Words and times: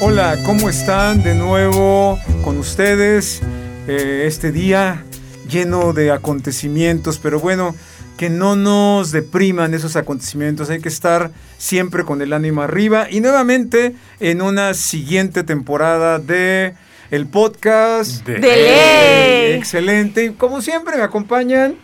Hola, 0.00 0.36
¿cómo 0.46 0.68
están? 0.68 1.24
De 1.24 1.34
nuevo 1.34 2.20
con 2.44 2.56
ustedes 2.58 3.42
eh, 3.88 4.26
este 4.26 4.52
día 4.52 5.02
lleno 5.50 5.92
de 5.92 6.12
acontecimientos, 6.12 7.18
pero 7.18 7.40
bueno, 7.40 7.74
que 8.16 8.30
no 8.30 8.54
nos 8.54 9.10
depriman 9.10 9.74
esos 9.74 9.96
acontecimientos, 9.96 10.70
hay 10.70 10.80
que 10.80 10.88
estar 10.88 11.32
siempre 11.56 12.04
con 12.04 12.22
el 12.22 12.32
ánimo 12.32 12.62
arriba 12.62 13.08
y 13.10 13.20
nuevamente 13.20 13.96
en 14.20 14.40
una 14.40 14.72
siguiente 14.74 15.42
temporada 15.42 16.20
de 16.20 16.74
el 17.10 17.26
podcast 17.26 18.24
de, 18.24 18.38
ley. 18.38 19.58
Excelente, 19.58 20.26
y 20.26 20.30
como 20.30 20.62
siempre 20.62 20.96
me 20.96 21.02
acompañan 21.02 21.74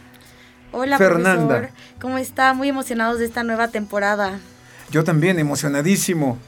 Hola, 0.71 0.99
Fernanda. 0.99 1.49
profesor. 1.49 1.79
¿Cómo 2.01 2.19
está? 2.19 2.55
Muy 2.55 2.69
emocionados 2.69 3.19
de 3.19 3.25
esta 3.25 3.43
nueva 3.43 3.69
temporada. 3.69 4.39
Yo 4.93 5.03
también 5.03 5.41
emocionadísimo. 5.41 6.39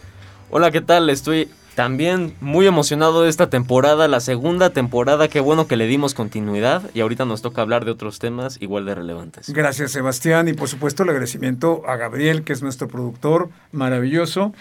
Hola, 0.49 0.71
¿qué 0.71 0.81
tal? 0.81 1.11
Estoy 1.11 1.51
también 1.75 2.37
muy 2.41 2.69
emocionado 2.69 3.25
de 3.25 3.29
esta 3.29 3.51
temporada, 3.51 4.07
la 4.07 4.21
segunda 4.21 4.71
temporada. 4.71 5.27
Qué 5.27 5.41
bueno 5.41 5.67
que 5.67 5.77
le 5.77 5.89
dimos 5.89 6.15
continuidad 6.15 6.83
y 6.95 7.01
ahorita 7.01 7.25
nos 7.25 7.43
toca 7.43 7.63
hablar 7.63 7.85
de 7.85 7.91
otros 7.91 8.21
temas 8.21 8.57
igual 8.61 8.87
de 8.87 8.95
relevantes. 8.95 9.51
Gracias 9.51 9.91
Sebastián 9.91 10.47
y 10.47 10.53
por 10.53 10.69
supuesto 10.69 11.03
el 11.03 11.09
agradecimiento 11.09 11.83
a 11.87 11.97
Gabriel, 11.97 12.45
que 12.45 12.53
es 12.53 12.63
nuestro 12.63 12.87
productor 12.87 13.51
maravilloso. 13.73 14.55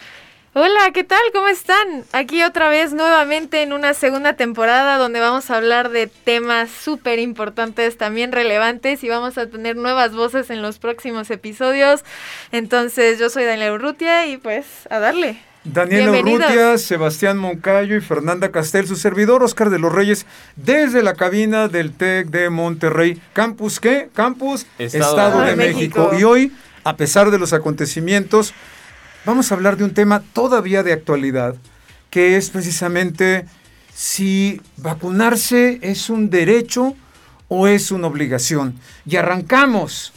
Hola, 0.55 0.91
¿qué 0.91 1.03
tal? 1.03 1.19
¿Cómo 1.33 1.49
están? 1.49 2.03
Aquí 2.13 2.41
otra 2.41 2.67
vez 2.69 2.93
nuevamente 2.93 3.61
en 3.61 3.71
una 3.71 3.93
segunda 3.93 4.33
temporada 4.33 4.97
donde 4.97 5.19
vamos 5.19 5.51
a 5.51 5.57
hablar 5.57 5.89
de 5.89 6.07
temas 6.07 6.71
súper 6.71 7.19
importantes, 7.19 7.97
también 7.97 8.31
relevantes 8.31 9.03
y 9.03 9.09
vamos 9.09 9.37
a 9.37 9.47
tener 9.47 9.75
nuevas 9.75 10.15
voces 10.15 10.49
en 10.49 10.63
los 10.63 10.79
próximos 10.79 11.29
episodios. 11.29 12.03
Entonces 12.51 13.19
yo 13.19 13.29
soy 13.29 13.43
Daniela 13.43 13.73
Urrutia 13.73 14.25
y 14.25 14.37
pues 14.37 14.65
a 14.89 14.97
darle. 14.97 15.37
Daniela 15.65 16.11
Bienvenidos. 16.11 16.45
Urrutia, 16.45 16.77
Sebastián 16.77 17.37
Moncayo 17.39 17.95
y 17.95 18.01
Fernanda 18.01 18.51
Castel, 18.51 18.87
su 18.87 18.95
servidor 18.95 19.41
Oscar 19.41 19.71
de 19.71 19.79
los 19.79 19.91
Reyes, 19.91 20.27
desde 20.55 21.01
la 21.01 21.15
cabina 21.15 21.67
del 21.67 21.91
TEC 21.91 22.27
de 22.27 22.51
Monterrey. 22.51 23.19
¿Campus 23.33 23.79
qué? 23.79 24.09
Campus 24.13 24.67
Estado 24.77 25.09
Estado, 25.09 25.41
de 25.41 25.49
de 25.49 25.55
México. 25.55 26.11
México. 26.11 26.19
Y 26.19 26.23
hoy, 26.23 26.51
a 26.83 26.95
pesar 26.95 27.31
de 27.31 27.39
los 27.39 27.51
acontecimientos, 27.51 28.53
vamos 29.25 29.51
a 29.51 29.55
hablar 29.55 29.75
de 29.75 29.85
un 29.85 29.93
tema 29.93 30.21
todavía 30.33 30.83
de 30.83 30.93
actualidad, 30.93 31.55
que 32.11 32.37
es 32.37 32.51
precisamente 32.51 33.45
si 33.91 34.61
vacunarse 34.77 35.79
es 35.81 36.11
un 36.11 36.29
derecho 36.29 36.95
o 37.47 37.67
es 37.67 37.91
una 37.91 38.05
obligación. 38.05 38.79
Y 39.07 39.15
arrancamos. 39.15 40.13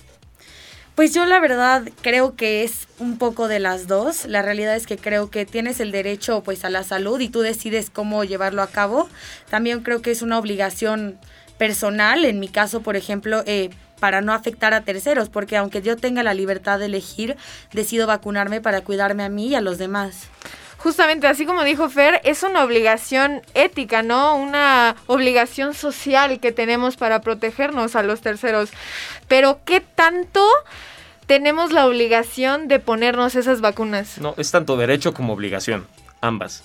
Pues 0.98 1.14
yo 1.14 1.26
la 1.26 1.38
verdad 1.38 1.88
creo 2.02 2.34
que 2.34 2.64
es 2.64 2.88
un 2.98 3.18
poco 3.18 3.46
de 3.46 3.60
las 3.60 3.86
dos. 3.86 4.24
La 4.24 4.42
realidad 4.42 4.74
es 4.74 4.84
que 4.84 4.96
creo 4.96 5.30
que 5.30 5.46
tienes 5.46 5.78
el 5.78 5.92
derecho 5.92 6.42
pues 6.42 6.64
a 6.64 6.70
la 6.70 6.82
salud 6.82 7.20
y 7.20 7.28
tú 7.28 7.38
decides 7.38 7.88
cómo 7.88 8.24
llevarlo 8.24 8.62
a 8.62 8.66
cabo. 8.66 9.08
También 9.48 9.84
creo 9.84 10.02
que 10.02 10.10
es 10.10 10.22
una 10.22 10.40
obligación 10.40 11.16
personal, 11.56 12.24
en 12.24 12.40
mi 12.40 12.48
caso, 12.48 12.80
por 12.80 12.96
ejemplo, 12.96 13.44
eh, 13.46 13.70
para 14.00 14.22
no 14.22 14.32
afectar 14.32 14.74
a 14.74 14.80
terceros, 14.80 15.28
porque 15.28 15.56
aunque 15.56 15.82
yo 15.82 15.94
tenga 15.96 16.24
la 16.24 16.34
libertad 16.34 16.80
de 16.80 16.86
elegir, 16.86 17.36
decido 17.72 18.08
vacunarme 18.08 18.60
para 18.60 18.80
cuidarme 18.80 19.22
a 19.22 19.28
mí 19.28 19.46
y 19.46 19.54
a 19.54 19.60
los 19.60 19.78
demás. 19.78 20.26
Justamente 20.78 21.26
así 21.26 21.44
como 21.46 21.64
dijo 21.64 21.88
Fer, 21.88 22.20
es 22.24 22.44
una 22.44 22.64
obligación 22.64 23.42
ética, 23.54 24.02
¿no? 24.02 24.36
Una 24.36 24.96
obligación 25.06 25.74
social 25.74 26.40
que 26.40 26.52
tenemos 26.52 26.96
para 26.96 27.20
protegernos 27.20 27.94
a 27.96 28.04
los 28.04 28.20
terceros. 28.20 28.70
Pero 29.26 29.60
¿qué 29.64 29.80
tanto 29.80 30.44
tenemos 31.28 31.72
la 31.72 31.86
obligación 31.86 32.68
de 32.68 32.80
ponernos 32.80 33.36
esas 33.36 33.60
vacunas? 33.60 34.18
No, 34.18 34.34
es 34.38 34.50
tanto 34.50 34.78
derecho 34.78 35.12
como 35.12 35.34
obligación, 35.34 35.86
ambas. 36.22 36.64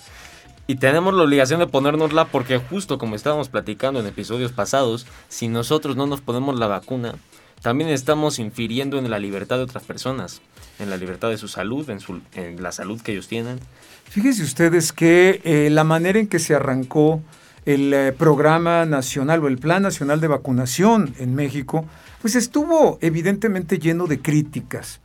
Y 0.68 0.76
tenemos 0.76 1.14
la 1.14 1.24
obligación 1.24 1.60
de 1.60 1.68
ponérnosla 1.68 2.26
porque 2.26 2.58
justo 2.58 2.98
como 2.98 3.18
estábamos 3.18 3.50
platicando 3.50 4.00
en 4.00 4.08
episodios 4.08 4.54
pasados, 4.54 5.06
si 5.28 5.50
nosotros 5.50 5.98
no 5.98 6.08
nos 6.08 6.22
ponemos 6.22 6.58
la 6.58 6.68
vacuna, 6.68 7.16
también 7.62 7.90
estamos 7.90 8.40
infiriendo 8.40 8.98
en 8.98 9.12
la 9.12 9.20
libertad 9.20 9.58
de 9.58 9.64
otras 9.64 9.84
personas, 9.84 10.42
en 10.80 10.90
la 10.90 10.96
libertad 10.96 11.30
de 11.30 11.38
su 11.38 11.50
salud, 11.50 11.90
en, 11.90 12.00
su, 12.00 12.22
en 12.34 12.64
la 12.64 12.72
salud 12.72 13.02
que 13.02 13.12
ellos 13.12 13.28
tienen. 13.28 13.60
Fíjense 14.06 14.44
ustedes 14.44 14.94
que 14.94 15.42
eh, 15.44 15.70
la 15.72 15.84
manera 15.84 16.20
en 16.20 16.28
que 16.28 16.40
se 16.40 16.56
arrancó 16.56 17.22
el 17.66 17.94
eh, 17.94 18.14
programa 18.14 18.86
nacional 18.86 19.44
o 19.44 19.50
el 19.50 19.58
plan 19.58 19.84
nacional 19.84 20.22
de 20.22 20.30
vacunación 20.30 21.16
en 21.20 21.36
México, 21.36 21.86
pues 22.24 22.36
estuvo 22.36 22.98
evidentemente 23.02 23.80
lleno 23.80 24.08
de 24.08 24.22
críticas, 24.22 25.02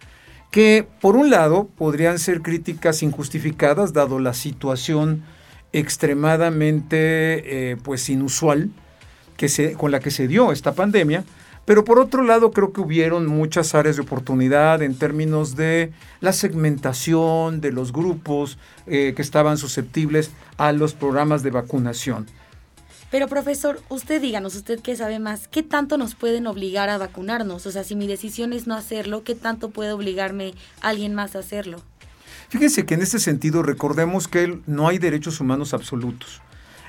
que 0.52 0.86
por 1.00 1.16
un 1.16 1.30
lado 1.30 1.68
podrían 1.76 2.20
ser 2.20 2.42
críticas 2.42 3.02
injustificadas 3.02 3.92
dado 3.92 4.20
la 4.20 4.34
situación 4.34 5.24
extremadamente 5.72 7.72
eh, 7.72 7.76
pues 7.82 8.08
inusual 8.08 8.70
que 9.36 9.48
se, 9.48 9.72
con 9.72 9.90
la 9.90 9.98
que 9.98 10.12
se 10.12 10.28
dio 10.28 10.52
esta 10.52 10.74
pandemia, 10.74 11.24
pero 11.64 11.82
por 11.82 11.98
otro 11.98 12.22
lado 12.22 12.52
creo 12.52 12.72
que 12.72 12.82
hubieron 12.82 13.26
muchas 13.26 13.74
áreas 13.74 13.96
de 13.96 14.02
oportunidad 14.02 14.80
en 14.80 14.94
términos 14.94 15.56
de 15.56 15.90
la 16.20 16.32
segmentación 16.32 17.60
de 17.60 17.72
los 17.72 17.92
grupos 17.92 18.58
eh, 18.86 19.12
que 19.16 19.22
estaban 19.22 19.58
susceptibles 19.58 20.30
a 20.56 20.70
los 20.70 20.94
programas 20.94 21.42
de 21.42 21.50
vacunación. 21.50 22.26
Pero 23.10 23.26
profesor, 23.26 23.80
usted 23.88 24.20
díganos, 24.20 24.54
usted 24.54 24.80
que 24.80 24.94
sabe 24.94 25.18
más, 25.18 25.48
¿qué 25.48 25.62
tanto 25.62 25.96
nos 25.96 26.14
pueden 26.14 26.46
obligar 26.46 26.90
a 26.90 26.98
vacunarnos? 26.98 27.66
O 27.66 27.70
sea, 27.70 27.82
si 27.82 27.96
mi 27.96 28.06
decisión 28.06 28.52
es 28.52 28.66
no 28.66 28.74
hacerlo, 28.74 29.24
¿qué 29.24 29.34
tanto 29.34 29.70
puede 29.70 29.92
obligarme 29.92 30.52
alguien 30.82 31.14
más 31.14 31.34
a 31.34 31.38
hacerlo? 31.38 31.80
Fíjense 32.50 32.84
que 32.84 32.94
en 32.94 33.02
este 33.02 33.18
sentido 33.18 33.62
recordemos 33.62 34.28
que 34.28 34.60
no 34.66 34.88
hay 34.88 34.98
derechos 34.98 35.40
humanos 35.40 35.72
absolutos. 35.72 36.42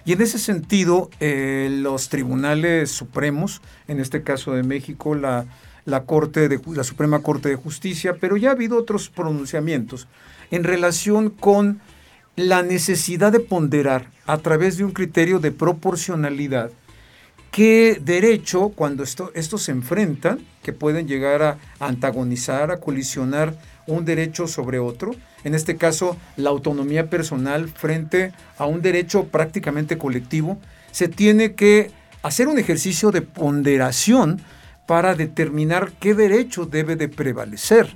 Y 0.05 0.13
en 0.13 0.21
ese 0.21 0.39
sentido, 0.39 1.09
eh, 1.19 1.69
los 1.71 2.09
tribunales 2.09 2.91
supremos, 2.91 3.61
en 3.87 3.99
este 3.99 4.23
caso 4.23 4.53
de 4.53 4.63
México, 4.63 5.15
la, 5.15 5.45
la, 5.85 6.03
Corte 6.03 6.49
de, 6.49 6.59
la 6.73 6.83
Suprema 6.83 7.21
Corte 7.21 7.49
de 7.49 7.55
Justicia, 7.55 8.15
pero 8.19 8.35
ya 8.35 8.49
ha 8.49 8.53
habido 8.53 8.77
otros 8.77 9.09
pronunciamientos 9.09 10.07
en 10.51 10.63
relación 10.63 11.29
con 11.29 11.81
la 12.35 12.63
necesidad 12.63 13.31
de 13.31 13.39
ponderar 13.39 14.07
a 14.29 14.37
través 14.37 14.77
de 14.77 14.83
un 14.83 14.91
criterio 14.91 15.39
de 15.39 15.51
proporcionalidad 15.51 16.69
qué 17.49 17.99
derecho, 17.99 18.69
cuando 18.69 19.01
esto, 19.01 19.31
estos 19.33 19.63
se 19.63 19.71
enfrentan, 19.71 20.39
que 20.61 20.71
pueden 20.71 21.07
llegar 21.07 21.41
a 21.41 21.57
antagonizar, 21.79 22.69
a 22.69 22.79
colisionar 22.79 23.55
un 23.87 24.05
derecho 24.05 24.47
sobre 24.47 24.77
otro, 24.77 25.15
en 25.43 25.55
este 25.55 25.77
caso 25.77 26.15
la 26.37 26.51
autonomía 26.51 27.09
personal 27.09 27.69
frente 27.69 28.31
a 28.59 28.67
un 28.67 28.83
derecho 28.83 29.25
prácticamente 29.25 29.97
colectivo, 29.97 30.59
se 30.91 31.07
tiene 31.07 31.55
que 31.55 31.89
hacer 32.21 32.47
un 32.47 32.59
ejercicio 32.59 33.09
de 33.09 33.23
ponderación 33.23 34.41
para 34.85 35.15
determinar 35.15 35.91
qué 35.99 36.13
derecho 36.13 36.67
debe 36.67 36.95
de 36.95 37.09
prevalecer. 37.09 37.95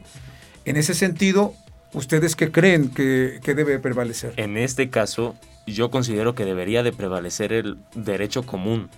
En 0.66 0.78
ese 0.78 0.96
sentido, 0.96 1.54
¿ustedes 1.94 2.36
qué 2.36 2.52
creen 2.52 2.90
que, 2.90 3.40
que 3.44 3.54
debe 3.54 3.78
prevalecer? 3.78 4.34
En 4.38 4.58
este 4.58 4.90
caso, 4.90 5.36
yo 5.66 5.92
considero 5.92 6.36
que 6.36 6.46
debería 6.46 6.84
de 6.84 6.92
prevalecer 6.92 7.54
el 7.54 7.78
derecho 7.96 8.44
común, 8.44 8.90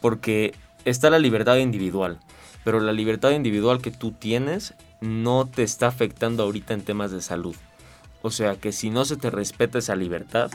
porque 0.00 0.54
está 0.84 1.10
la 1.10 1.18
libertad 1.18 1.56
individual, 1.56 2.18
pero 2.64 2.80
la 2.80 2.92
libertad 2.92 3.30
individual 3.30 3.80
que 3.80 3.90
tú 3.90 4.12
tienes 4.12 4.74
no 5.00 5.46
te 5.46 5.62
está 5.62 5.88
afectando 5.88 6.42
ahorita 6.42 6.74
en 6.74 6.82
temas 6.82 7.10
de 7.10 7.20
salud. 7.20 7.56
O 8.22 8.30
sea 8.30 8.56
que 8.56 8.72
si 8.72 8.90
no 8.90 9.04
se 9.04 9.16
te 9.16 9.30
respeta 9.30 9.78
esa 9.78 9.96
libertad, 9.96 10.50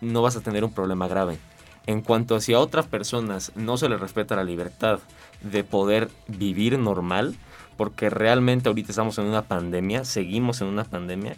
no 0.00 0.22
vas 0.22 0.36
a 0.36 0.42
tener 0.42 0.64
un 0.64 0.72
problema 0.72 1.08
grave. 1.08 1.38
En 1.86 2.02
cuanto 2.02 2.36
a 2.36 2.40
si 2.40 2.54
otras 2.54 2.86
personas 2.86 3.52
no 3.56 3.76
se 3.76 3.88
les 3.88 4.00
respeta 4.00 4.36
la 4.36 4.44
libertad 4.44 5.00
de 5.40 5.64
poder 5.64 6.10
vivir 6.28 6.78
normal, 6.78 7.34
porque 7.76 8.10
realmente 8.10 8.68
ahorita 8.68 8.92
estamos 8.92 9.18
en 9.18 9.24
una 9.24 9.42
pandemia, 9.42 10.04
seguimos 10.04 10.60
en 10.60 10.68
una 10.68 10.84
pandemia 10.84 11.36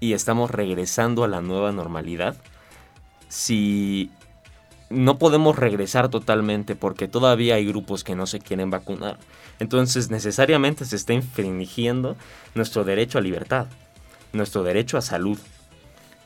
y 0.00 0.14
estamos 0.14 0.50
regresando 0.50 1.24
a 1.24 1.28
la 1.28 1.42
nueva 1.42 1.72
normalidad, 1.72 2.36
si 3.32 4.10
no 4.90 5.16
podemos 5.16 5.56
regresar 5.56 6.10
totalmente 6.10 6.76
porque 6.76 7.08
todavía 7.08 7.54
hay 7.54 7.64
grupos 7.64 8.04
que 8.04 8.14
no 8.14 8.26
se 8.26 8.40
quieren 8.40 8.68
vacunar, 8.68 9.16
entonces 9.58 10.10
necesariamente 10.10 10.84
se 10.84 10.96
está 10.96 11.14
infringiendo 11.14 12.14
nuestro 12.54 12.84
derecho 12.84 13.16
a 13.16 13.22
libertad, 13.22 13.68
nuestro 14.34 14.62
derecho 14.64 14.98
a 14.98 15.00
salud. 15.00 15.38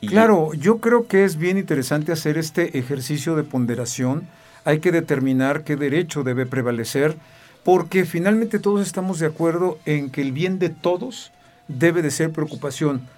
Claro, 0.01 0.53
yo 0.55 0.79
creo 0.79 1.07
que 1.07 1.25
es 1.25 1.37
bien 1.37 1.59
interesante 1.59 2.11
hacer 2.11 2.39
este 2.39 2.77
ejercicio 2.77 3.37
de 3.37 3.45
ponderación. 3.45 4.27
Hay 4.65 4.81
que 4.81 4.91
determinar 4.91 5.63
qué 5.63 5.77
derecho 5.77 6.25
debe 6.25 6.45
prevalecer, 6.45 7.17
porque 7.63 8.05
finalmente 8.05 8.59
todos 8.59 8.85
estamos 8.85 9.21
de 9.21 9.27
acuerdo 9.27 9.79
en 9.87 10.11
que 10.11 10.23
el 10.23 10.33
bien 10.33 10.59
de 10.59 10.71
todos 10.71 11.31
debe 11.69 12.03
de 12.03 12.11
ser 12.11 12.33
preocupación 12.33 13.09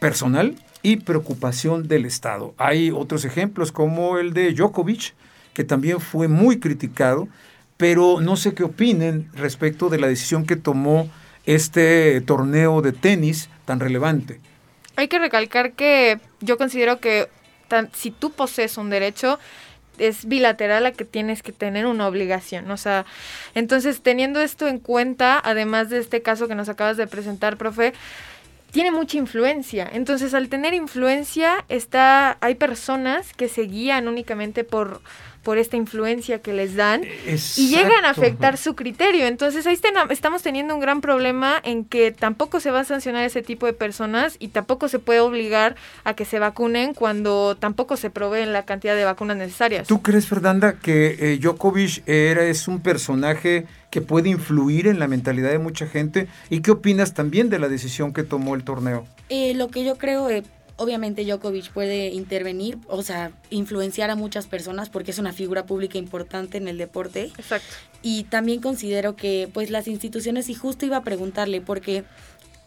personal 0.00 0.56
y 0.82 0.96
preocupación 0.96 1.88
del 1.88 2.04
Estado. 2.06 2.54
Hay 2.58 2.90
otros 2.90 3.24
ejemplos 3.24 3.72
como 3.72 4.18
el 4.18 4.32
de 4.32 4.52
Djokovic, 4.52 5.14
que 5.54 5.64
también 5.64 6.00
fue 6.00 6.28
muy 6.28 6.58
criticado, 6.58 7.28
pero 7.76 8.20
no 8.20 8.36
sé 8.36 8.54
qué 8.54 8.64
opinen 8.64 9.28
respecto 9.34 9.88
de 9.88 9.98
la 9.98 10.06
decisión 10.06 10.46
que 10.46 10.56
tomó 10.56 11.08
este 11.46 12.20
torneo 12.20 12.82
de 12.82 12.92
tenis 12.92 13.48
tan 13.64 13.80
relevante. 13.80 14.40
hay 14.96 15.08
que 15.08 15.18
recalcar 15.18 15.72
que 15.72 16.20
yo 16.40 16.56
considero 16.58 17.00
que 17.00 17.28
si 17.94 18.10
tú 18.10 18.32
posees 18.32 18.76
un 18.76 18.90
derecho, 18.90 19.38
es 19.98 20.26
bilateral 20.26 20.86
a 20.86 20.92
que 20.92 21.04
tienes 21.04 21.42
que 21.42 21.52
tener 21.52 21.86
una 21.86 22.06
obligación. 22.06 22.70
O 22.70 22.76
sea, 22.76 23.04
entonces 23.54 24.02
teniendo 24.02 24.40
esto 24.40 24.66
en 24.66 24.78
cuenta, 24.78 25.40
además 25.42 25.90
de 25.90 25.98
este 25.98 26.22
caso 26.22 26.48
que 26.48 26.54
nos 26.54 26.68
acabas 26.68 26.96
de 26.96 27.06
presentar, 27.06 27.56
profe, 27.56 27.92
tiene 28.72 28.90
mucha 28.90 29.18
influencia. 29.18 29.88
Entonces, 29.92 30.34
al 30.34 30.48
tener 30.48 30.74
influencia, 30.74 31.64
está, 31.68 32.38
hay 32.40 32.56
personas 32.56 33.32
que 33.34 33.48
se 33.48 33.62
guían 33.62 34.08
únicamente 34.08 34.64
por 34.64 35.02
por 35.42 35.58
esta 35.58 35.76
influencia 35.76 36.40
que 36.40 36.52
les 36.52 36.76
dan 36.76 37.02
y 37.56 37.68
llegan 37.68 38.04
a 38.04 38.10
afectar 38.10 38.56
su 38.56 38.74
criterio. 38.74 39.26
Entonces 39.26 39.66
ahí 39.66 39.78
estamos 40.10 40.42
teniendo 40.42 40.74
un 40.74 40.80
gran 40.80 41.00
problema 41.00 41.60
en 41.64 41.84
que 41.84 42.12
tampoco 42.12 42.60
se 42.60 42.70
va 42.70 42.80
a 42.80 42.84
sancionar 42.84 43.24
ese 43.24 43.42
tipo 43.42 43.66
de 43.66 43.72
personas 43.72 44.36
y 44.38 44.48
tampoco 44.48 44.88
se 44.88 44.98
puede 44.98 45.20
obligar 45.20 45.76
a 46.04 46.14
que 46.14 46.24
se 46.24 46.38
vacunen 46.38 46.94
cuando 46.94 47.56
tampoco 47.56 47.96
se 47.96 48.10
proveen 48.10 48.52
la 48.52 48.64
cantidad 48.64 48.94
de 48.94 49.04
vacunas 49.04 49.36
necesarias. 49.36 49.88
¿Tú 49.88 50.02
crees, 50.02 50.26
Fernanda, 50.26 50.74
que 50.74 51.16
eh, 51.18 51.38
Djokovic 51.38 52.06
era, 52.06 52.44
es 52.44 52.68
un 52.68 52.80
personaje 52.80 53.66
que 53.90 54.00
puede 54.00 54.30
influir 54.30 54.86
en 54.86 54.98
la 54.98 55.08
mentalidad 55.08 55.50
de 55.50 55.58
mucha 55.58 55.86
gente? 55.86 56.28
¿Y 56.50 56.60
qué 56.60 56.70
opinas 56.70 57.14
también 57.14 57.50
de 57.50 57.58
la 57.58 57.68
decisión 57.68 58.12
que 58.12 58.22
tomó 58.22 58.54
el 58.54 58.64
torneo? 58.64 59.06
Eh, 59.28 59.54
lo 59.54 59.68
que 59.68 59.84
yo 59.84 59.96
creo... 59.98 60.30
Eh, 60.30 60.42
obviamente 60.82 61.24
Djokovic 61.24 61.70
puede 61.72 62.08
intervenir, 62.08 62.78
o 62.88 63.02
sea, 63.02 63.32
influenciar 63.50 64.10
a 64.10 64.16
muchas 64.16 64.46
personas 64.46 64.88
porque 64.90 65.12
es 65.12 65.18
una 65.18 65.32
figura 65.32 65.64
pública 65.64 65.98
importante 65.98 66.58
en 66.58 66.68
el 66.68 66.78
deporte. 66.78 67.30
Exacto. 67.38 67.74
Y 68.02 68.24
también 68.24 68.60
considero 68.60 69.14
que 69.14 69.48
pues 69.52 69.70
las 69.70 69.86
instituciones, 69.88 70.48
y 70.48 70.54
justo 70.54 70.84
iba 70.84 70.96
a 70.96 71.04
preguntarle, 71.04 71.60
porque 71.60 72.04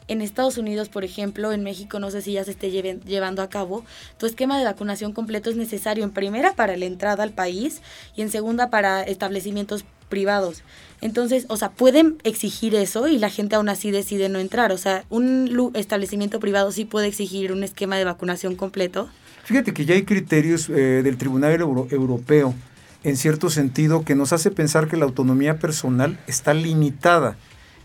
en 0.08 0.22
Estados 0.22 0.58
Unidos, 0.58 0.90
por 0.90 1.04
ejemplo, 1.04 1.52
en 1.52 1.64
México, 1.64 2.00
no 2.00 2.12
sé 2.12 2.22
si 2.22 2.34
ya 2.34 2.44
se 2.44 2.52
esté 2.52 2.70
llevando 2.72 3.42
a 3.42 3.50
cabo, 3.50 3.84
tu 4.18 4.26
esquema 4.26 4.58
de 4.58 4.66
vacunación 4.66 5.14
completo 5.14 5.50
es 5.50 5.56
necesario 5.56 6.04
en 6.04 6.12
primera 6.12 6.54
para 6.54 6.78
la 6.78 6.86
entrada 6.86 7.24
al 7.24 7.32
país 7.32 7.82
y 8.16 8.22
en 8.22 8.30
segunda 8.30 8.70
para 8.70 9.04
establecimientos 9.04 9.84
privados. 10.10 10.64
Entonces, 11.02 11.46
o 11.50 11.58
sea, 11.58 11.72
pueden 11.72 12.18
exigir 12.24 12.74
eso 12.76 13.08
y 13.08 13.20
la 13.20 13.30
gente 13.30 13.56
aún 13.56 13.70
así 13.70 13.92
decide 13.92 14.30
no 14.30 14.40
entrar. 14.40 14.72
O 14.72 14.78
sea, 14.78 15.04
un 15.10 15.72
establecimiento 15.76 16.40
privado 16.40 16.72
sí 16.72 16.86
puede 16.86 17.08
exigir 17.08 17.52
un 17.52 17.64
esquema 17.64 17.98
de 17.98 18.06
vacunación 18.06 18.56
completo. 18.56 19.10
Fíjate 19.44 19.74
que 19.74 19.86
ya 19.86 19.94
hay 19.94 20.04
criterios 20.04 20.70
eh, 20.70 21.02
del 21.04 21.18
Tribunal 21.18 21.54
Europeo, 21.62 22.56
en 23.04 23.18
cierto 23.18 23.52
sentido, 23.52 24.04
que 24.04 24.16
nos 24.16 24.34
hace 24.34 24.50
pensar 24.50 24.88
que 24.88 24.98
la 24.98 25.06
autonomía 25.06 25.60
personal 25.60 26.18
está 26.26 26.56
limitada 26.56 27.38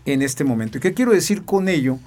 en 0.05 0.23
este 0.23 0.43
momento. 0.43 0.79
¿Y 0.79 0.81
qué 0.81 0.93
quiero 0.95 1.11
decir 1.11 1.43
con 1.43 1.69
ello? 1.69 1.99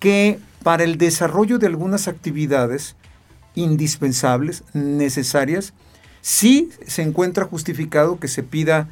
Que 0.00 0.40
para 0.64 0.82
el 0.82 0.98
desarrollo 0.98 1.58
de 1.58 1.68
algunas 1.68 2.08
actividades 2.08 2.96
indispensables, 3.54 4.64
necesarias, 4.72 5.72
sí 6.20 6.70
se 6.86 7.02
encuentra 7.02 7.44
justificado 7.44 8.18
que 8.18 8.28
se 8.28 8.42
pida 8.42 8.88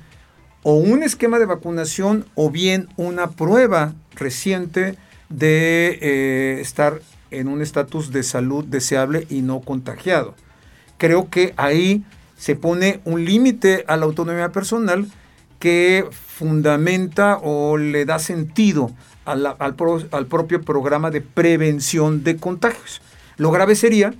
o 0.68 0.74
un 0.74 1.04
esquema 1.04 1.38
de 1.38 1.46
vacunación 1.46 2.24
o 2.34 2.50
bien 2.50 2.88
una 2.96 3.30
prueba 3.30 3.94
reciente 4.16 4.96
de 5.28 5.96
eh, 6.02 6.58
estar 6.60 7.00
en 7.30 7.46
un 7.46 7.62
estatus 7.62 8.10
de 8.10 8.24
salud 8.24 8.64
deseable 8.64 9.28
y 9.30 9.42
no 9.42 9.60
contagiado. 9.60 10.34
Creo 10.98 11.30
que 11.30 11.54
ahí 11.56 12.02
se 12.36 12.56
pone 12.56 12.98
un 13.04 13.24
límite 13.24 13.84
a 13.86 13.96
la 13.96 14.06
autonomía 14.06 14.50
personal 14.50 15.06
que 15.60 16.04
fundamenta 16.10 17.38
o 17.44 17.76
le 17.76 18.04
da 18.04 18.18
sentido 18.18 18.90
al, 19.24 19.46
al 19.46 20.26
propio 20.26 20.62
programa 20.62 21.12
de 21.12 21.20
prevención 21.20 22.24
de 22.24 22.38
contagios. 22.38 23.02
Lo 23.36 23.52
grave 23.52 23.76
sería 23.76 24.14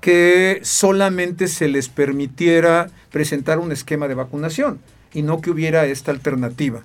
que 0.00 0.60
solamente 0.62 1.48
se 1.48 1.66
les 1.66 1.88
permitiera 1.88 2.86
presentar 3.10 3.58
un 3.58 3.72
esquema 3.72 4.06
de 4.06 4.14
vacunación 4.14 4.78
y 5.16 5.22
no 5.22 5.40
que 5.40 5.50
hubiera 5.50 5.86
esta 5.86 6.10
alternativa. 6.10 6.82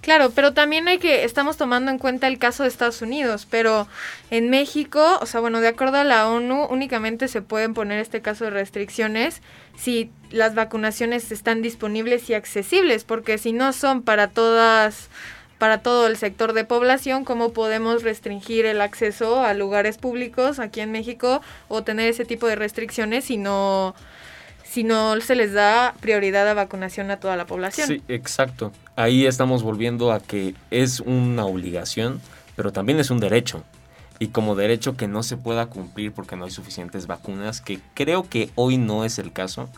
Claro, 0.00 0.32
pero 0.34 0.54
también 0.54 0.88
hay 0.88 0.98
que, 0.98 1.22
estamos 1.22 1.58
tomando 1.58 1.90
en 1.90 1.98
cuenta 1.98 2.26
el 2.26 2.38
caso 2.38 2.62
de 2.62 2.70
Estados 2.70 3.02
Unidos, 3.02 3.46
pero 3.48 3.86
en 4.30 4.48
México, 4.48 5.18
o 5.20 5.26
sea, 5.26 5.40
bueno, 5.40 5.60
de 5.60 5.68
acuerdo 5.68 5.98
a 5.98 6.04
la 6.04 6.28
ONU, 6.28 6.64
únicamente 6.70 7.28
se 7.28 7.42
pueden 7.42 7.74
poner 7.74 8.00
este 8.00 8.22
caso 8.22 8.44
de 8.44 8.50
restricciones 8.50 9.42
si 9.76 10.10
las 10.30 10.54
vacunaciones 10.54 11.30
están 11.30 11.60
disponibles 11.60 12.28
y 12.30 12.34
accesibles, 12.34 13.04
porque 13.04 13.36
si 13.36 13.52
no 13.52 13.74
son 13.74 14.02
para 14.02 14.28
todas, 14.28 15.10
para 15.58 15.82
todo 15.82 16.06
el 16.06 16.16
sector 16.16 16.54
de 16.54 16.64
población, 16.64 17.24
¿cómo 17.24 17.52
podemos 17.52 18.02
restringir 18.02 18.64
el 18.64 18.80
acceso 18.80 19.44
a 19.44 19.52
lugares 19.52 19.98
públicos 19.98 20.58
aquí 20.58 20.80
en 20.80 20.90
México 20.90 21.42
o 21.68 21.84
tener 21.84 22.08
ese 22.08 22.24
tipo 22.24 22.46
de 22.46 22.56
restricciones 22.56 23.26
si 23.26 23.36
no 23.36 23.94
si 24.72 24.84
no 24.84 25.20
se 25.20 25.34
les 25.34 25.52
da 25.52 25.94
prioridad 26.00 26.48
a 26.48 26.54
vacunación 26.54 27.10
a 27.10 27.18
toda 27.18 27.36
la 27.36 27.44
población. 27.44 27.88
Sí, 27.88 28.02
exacto. 28.08 28.72
Ahí 28.96 29.26
estamos 29.26 29.62
volviendo 29.62 30.12
a 30.12 30.20
que 30.20 30.54
es 30.70 31.00
una 31.00 31.44
obligación, 31.44 32.22
pero 32.56 32.72
también 32.72 32.98
es 32.98 33.10
un 33.10 33.20
derecho. 33.20 33.64
Y 34.18 34.28
como 34.28 34.54
derecho 34.54 34.96
que 34.96 35.08
no 35.08 35.22
se 35.22 35.36
pueda 35.36 35.66
cumplir 35.66 36.12
porque 36.12 36.36
no 36.36 36.46
hay 36.46 36.50
suficientes 36.50 37.06
vacunas, 37.06 37.60
que 37.60 37.80
creo 37.92 38.26
que 38.26 38.48
hoy 38.54 38.78
no 38.78 39.04
es 39.04 39.18
el 39.18 39.30
caso. 39.30 39.68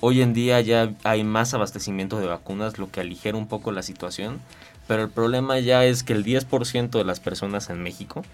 Hoy 0.00 0.22
en 0.22 0.32
día 0.32 0.62
ya 0.62 0.94
hay 1.04 1.24
más 1.24 1.52
abastecimiento 1.52 2.18
de 2.18 2.28
vacunas, 2.28 2.78
lo 2.78 2.90
que 2.90 3.00
aligera 3.00 3.36
un 3.36 3.48
poco 3.48 3.70
la 3.70 3.82
situación, 3.82 4.40
pero 4.86 5.02
el 5.02 5.10
problema 5.10 5.58
ya 5.58 5.84
es 5.84 6.02
que 6.02 6.14
el 6.14 6.24
10% 6.24 6.88
de 6.90 7.04
las 7.04 7.20
personas 7.20 7.68
en 7.68 7.82
México, 7.82 8.24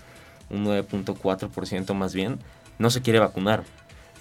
un 0.49 0.65
9.4% 0.65 1.93
más 1.95 2.15
bien, 2.15 2.39
no 2.79 2.91
se 2.91 3.03
quiere 3.03 3.19
vacunar 3.19 3.65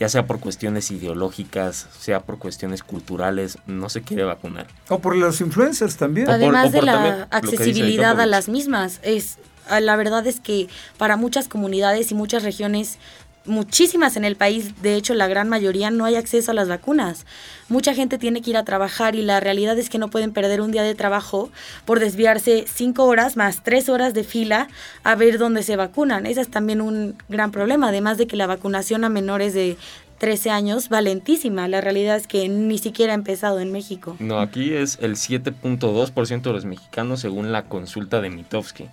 ya 0.04 0.10
sea 0.10 0.28
por 0.28 0.42
cuestiones 0.42 0.92
ideológicas, 0.92 1.88
sea 1.98 2.20
por 2.20 2.38
cuestiones 2.38 2.84
culturales, 2.84 3.58
no 3.68 3.88
se 3.88 4.02
quiere 4.02 4.26
vacunar. 4.26 4.68
O 4.90 5.00
por 5.00 5.16
los 5.16 5.40
influencers 5.40 5.96
también. 5.96 6.30
Además 6.30 6.74
de 6.74 6.82
la 6.82 7.30
accesibilidad 7.32 8.20
a 8.20 8.26
las 8.26 8.50
mismas. 8.50 9.00
Es, 9.04 9.38
la 9.70 9.96
verdad 9.96 10.28
es 10.28 10.42
que 10.42 10.68
para 10.98 11.16
muchas 11.16 11.48
comunidades 11.48 12.12
y 12.12 12.16
muchas 12.16 12.44
regiones 12.44 12.98
muchísimas 13.46 14.16
en 14.16 14.26
el 14.26 14.36
país, 14.36 14.82
de 14.82 14.96
hecho 14.96 15.14
la 15.14 15.28
gran 15.28 15.50
mayoría 15.50 15.92
no 15.92 16.06
hay 16.06 16.16
acceso 16.16 16.52
a 16.52 16.54
las 16.54 16.70
vacunas. 16.70 17.26
Mucha 17.70 17.94
gente 17.94 18.18
tiene 18.18 18.42
que 18.42 18.52
ir 18.52 18.58
a 18.58 18.66
trabajar 18.66 19.16
y 19.16 19.22
la 19.22 19.40
realidad 19.40 19.78
es 19.78 19.90
que 19.90 19.98
no 19.98 20.10
pueden 20.10 20.32
perder 20.32 20.62
un 20.62 20.72
día 20.72 20.84
de 20.84 20.96
trabajo 20.96 21.50
por 21.86 22.00
desviarse 22.00 22.66
cinco 22.68 23.06
horas 23.06 23.36
más 23.36 23.64
tres 23.64 23.90
horas 23.90 24.14
de 24.14 24.24
fila 24.24 24.68
a 25.04 25.16
ver 25.16 25.38
dónde 25.38 25.64
se 25.64 25.76
vacunan. 25.76 26.26
Ese 26.26 26.42
es 26.42 26.50
también 26.50 26.82
un 26.82 27.16
gran 27.30 27.52
problema, 27.52 27.90
además 27.90 28.18
de 28.18 28.28
que 28.28 28.36
la 28.36 28.48
vacunación 28.48 29.04
a 29.04 29.10
menores 29.10 29.54
de 29.54 29.78
13 30.20 30.52
años 30.52 30.90
valentísima. 30.90 31.68
La 31.68 31.82
realidad 31.82 32.16
es 32.16 32.28
que 32.28 32.48
ni 32.48 32.78
siquiera 32.78 33.12
ha 33.12 33.16
empezado 33.16 33.60
en 33.60 33.72
México. 33.72 34.16
No, 34.20 34.40
aquí 34.40 34.74
es 34.74 34.98
el 35.02 35.16
7.2% 35.16 36.42
de 36.42 36.54
los 36.54 36.66
mexicanos 36.66 37.20
según 37.20 37.52
la 37.52 37.64
consulta 37.64 38.22
de 38.22 38.30
Mitofsky. 38.30 38.86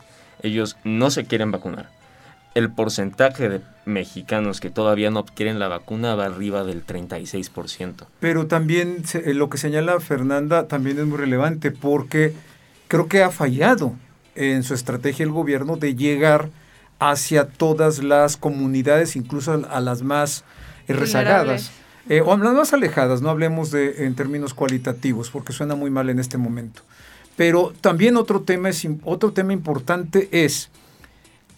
Ellos 0.42 0.76
no 0.82 1.10
se 1.10 1.26
quieren 1.26 1.52
vacunar 1.52 1.99
el 2.54 2.70
porcentaje 2.70 3.48
de 3.48 3.60
mexicanos 3.84 4.60
que 4.60 4.70
todavía 4.70 5.10
no 5.10 5.24
quieren 5.24 5.58
la 5.58 5.68
vacuna 5.68 6.14
va 6.14 6.26
arriba 6.26 6.64
del 6.64 6.84
36%. 6.86 8.06
Pero 8.18 8.46
también 8.46 9.04
eh, 9.14 9.34
lo 9.34 9.50
que 9.50 9.58
señala 9.58 10.00
Fernanda 10.00 10.68
también 10.68 10.98
es 10.98 11.06
muy 11.06 11.18
relevante 11.18 11.70
porque 11.70 12.34
creo 12.88 13.08
que 13.08 13.22
ha 13.22 13.30
fallado 13.30 13.94
en 14.34 14.62
su 14.62 14.74
estrategia 14.74 15.24
el 15.24 15.32
gobierno 15.32 15.76
de 15.76 15.94
llegar 15.94 16.50
hacia 16.98 17.48
todas 17.48 18.02
las 18.02 18.36
comunidades, 18.36 19.16
incluso 19.16 19.66
a 19.68 19.80
las 19.80 20.02
más 20.02 20.44
rezagadas. 20.86 21.72
Eh, 22.08 22.22
o 22.22 22.36
las 22.36 22.54
más 22.54 22.72
alejadas, 22.72 23.22
no 23.22 23.30
hablemos 23.30 23.70
de 23.70 24.06
en 24.06 24.14
términos 24.14 24.54
cualitativos, 24.54 25.30
porque 25.30 25.52
suena 25.52 25.74
muy 25.74 25.90
mal 25.90 26.10
en 26.10 26.18
este 26.18 26.38
momento. 26.38 26.82
Pero 27.36 27.72
también 27.80 28.16
otro 28.16 28.42
tema, 28.42 28.68
es, 28.68 28.86
otro 29.04 29.32
tema 29.32 29.52
importante 29.52 30.28
es 30.32 30.70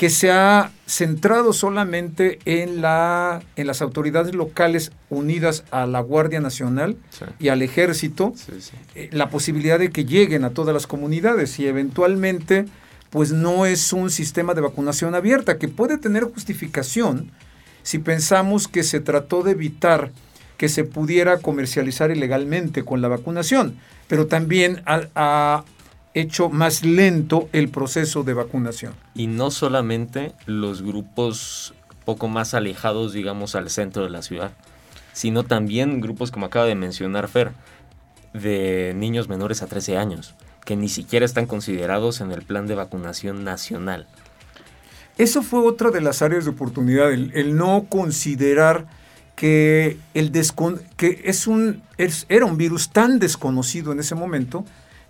que 0.03 0.11
se 0.11 0.33
ha 0.33 0.73
centrado 0.85 1.53
solamente 1.53 2.41
en, 2.45 2.83
la, 2.83 3.41
en 3.55 3.69
las 3.69 3.83
autoridades 3.83 4.35
locales 4.35 4.91
unidas 5.11 5.63
a 5.71 5.87
la 5.87 6.01
Guardia 6.01 6.41
Nacional 6.41 6.97
y 7.39 7.51
al 7.51 7.63
Ejército, 7.63 8.35
eh, 8.97 9.09
la 9.13 9.31
posibilidad 9.31 9.79
de 9.79 9.91
que 9.93 10.05
lleguen 10.05 10.43
a 10.43 10.51
todas 10.51 10.75
las 10.75 10.89
comunidades 10.89 11.57
y 11.61 11.69
eventualmente 11.69 12.65
pues 13.11 13.31
no 13.31 13.65
es 13.65 13.93
un 13.93 14.11
sistema 14.11 14.55
de 14.55 14.63
vacunación 14.63 15.15
abierta 15.15 15.57
que 15.57 15.69
puede 15.69 15.99
tener 15.99 16.25
justificación 16.25 17.31
si 17.85 18.01
pensamos 18.01 18.67
que 18.67 18.83
se 18.83 18.99
trató 18.99 19.45
de 19.45 19.53
evitar 19.53 20.11
que 20.57 20.69
se 20.69 20.83
pudiera 20.83 21.39
comercializar 21.39 22.11
ilegalmente 22.11 22.85
con 22.85 23.03
la 23.03 23.07
vacunación, 23.07 23.77
pero 24.09 24.27
también 24.27 24.83
a, 24.85 25.65
hecho 26.15 26.49
más 26.49 26.85
lento 26.85 27.49
el 27.53 27.69
proceso 27.69 28.23
de 28.23 28.35
vacunación. 28.35 28.95
Y 29.15 29.27
no 29.27 29.51
solamente 29.51 30.33
los 30.47 30.83
grupos 30.83 31.75
poco 32.05 32.29
más 32.29 32.55
alejados, 32.55 33.13
digamos, 33.13 33.55
al 33.55 33.71
centro 33.71 34.03
de 34.05 34.11
la 34.11 34.23
ciudad, 34.23 34.53
sino 35.13 35.45
también 35.45 36.01
grupos, 36.01 36.31
como 36.31 36.47
acaba 36.47 36.67
de 36.67 36.75
mencionar 36.75 37.29
Fer, 37.29 37.53
de 38.33 38.95
niños 38.97 39.29
menores 39.29 39.63
a 39.63 39.67
13 39.67 39.97
años, 39.97 40.35
que 40.65 40.77
ni 40.77 40.89
siquiera 40.89 41.25
están 41.25 41.47
considerados 41.47 42.21
en 42.21 42.33
el 42.33 42.43
plan 42.43 42.67
de 42.67 42.75
vacunación 42.75 43.45
nacional. 43.45 44.07
Eso 45.19 45.43
fue 45.43 45.61
otra 45.61 45.91
de 45.91 46.01
las 46.01 46.23
áreas 46.23 46.45
de 46.45 46.51
oportunidad, 46.51 47.13
el, 47.13 47.57
no 47.57 47.87
considerar 47.89 48.87
que, 49.37 49.99
el 50.15 50.33
que 50.97 51.23
es 51.25 51.47
un, 51.47 51.83
era 51.99 52.47
un 52.47 52.57
virus 52.57 52.91
tan 52.91 53.19
desconocido 53.19 53.93
en 53.93 54.01
ese 54.01 54.15
momento 54.15 54.65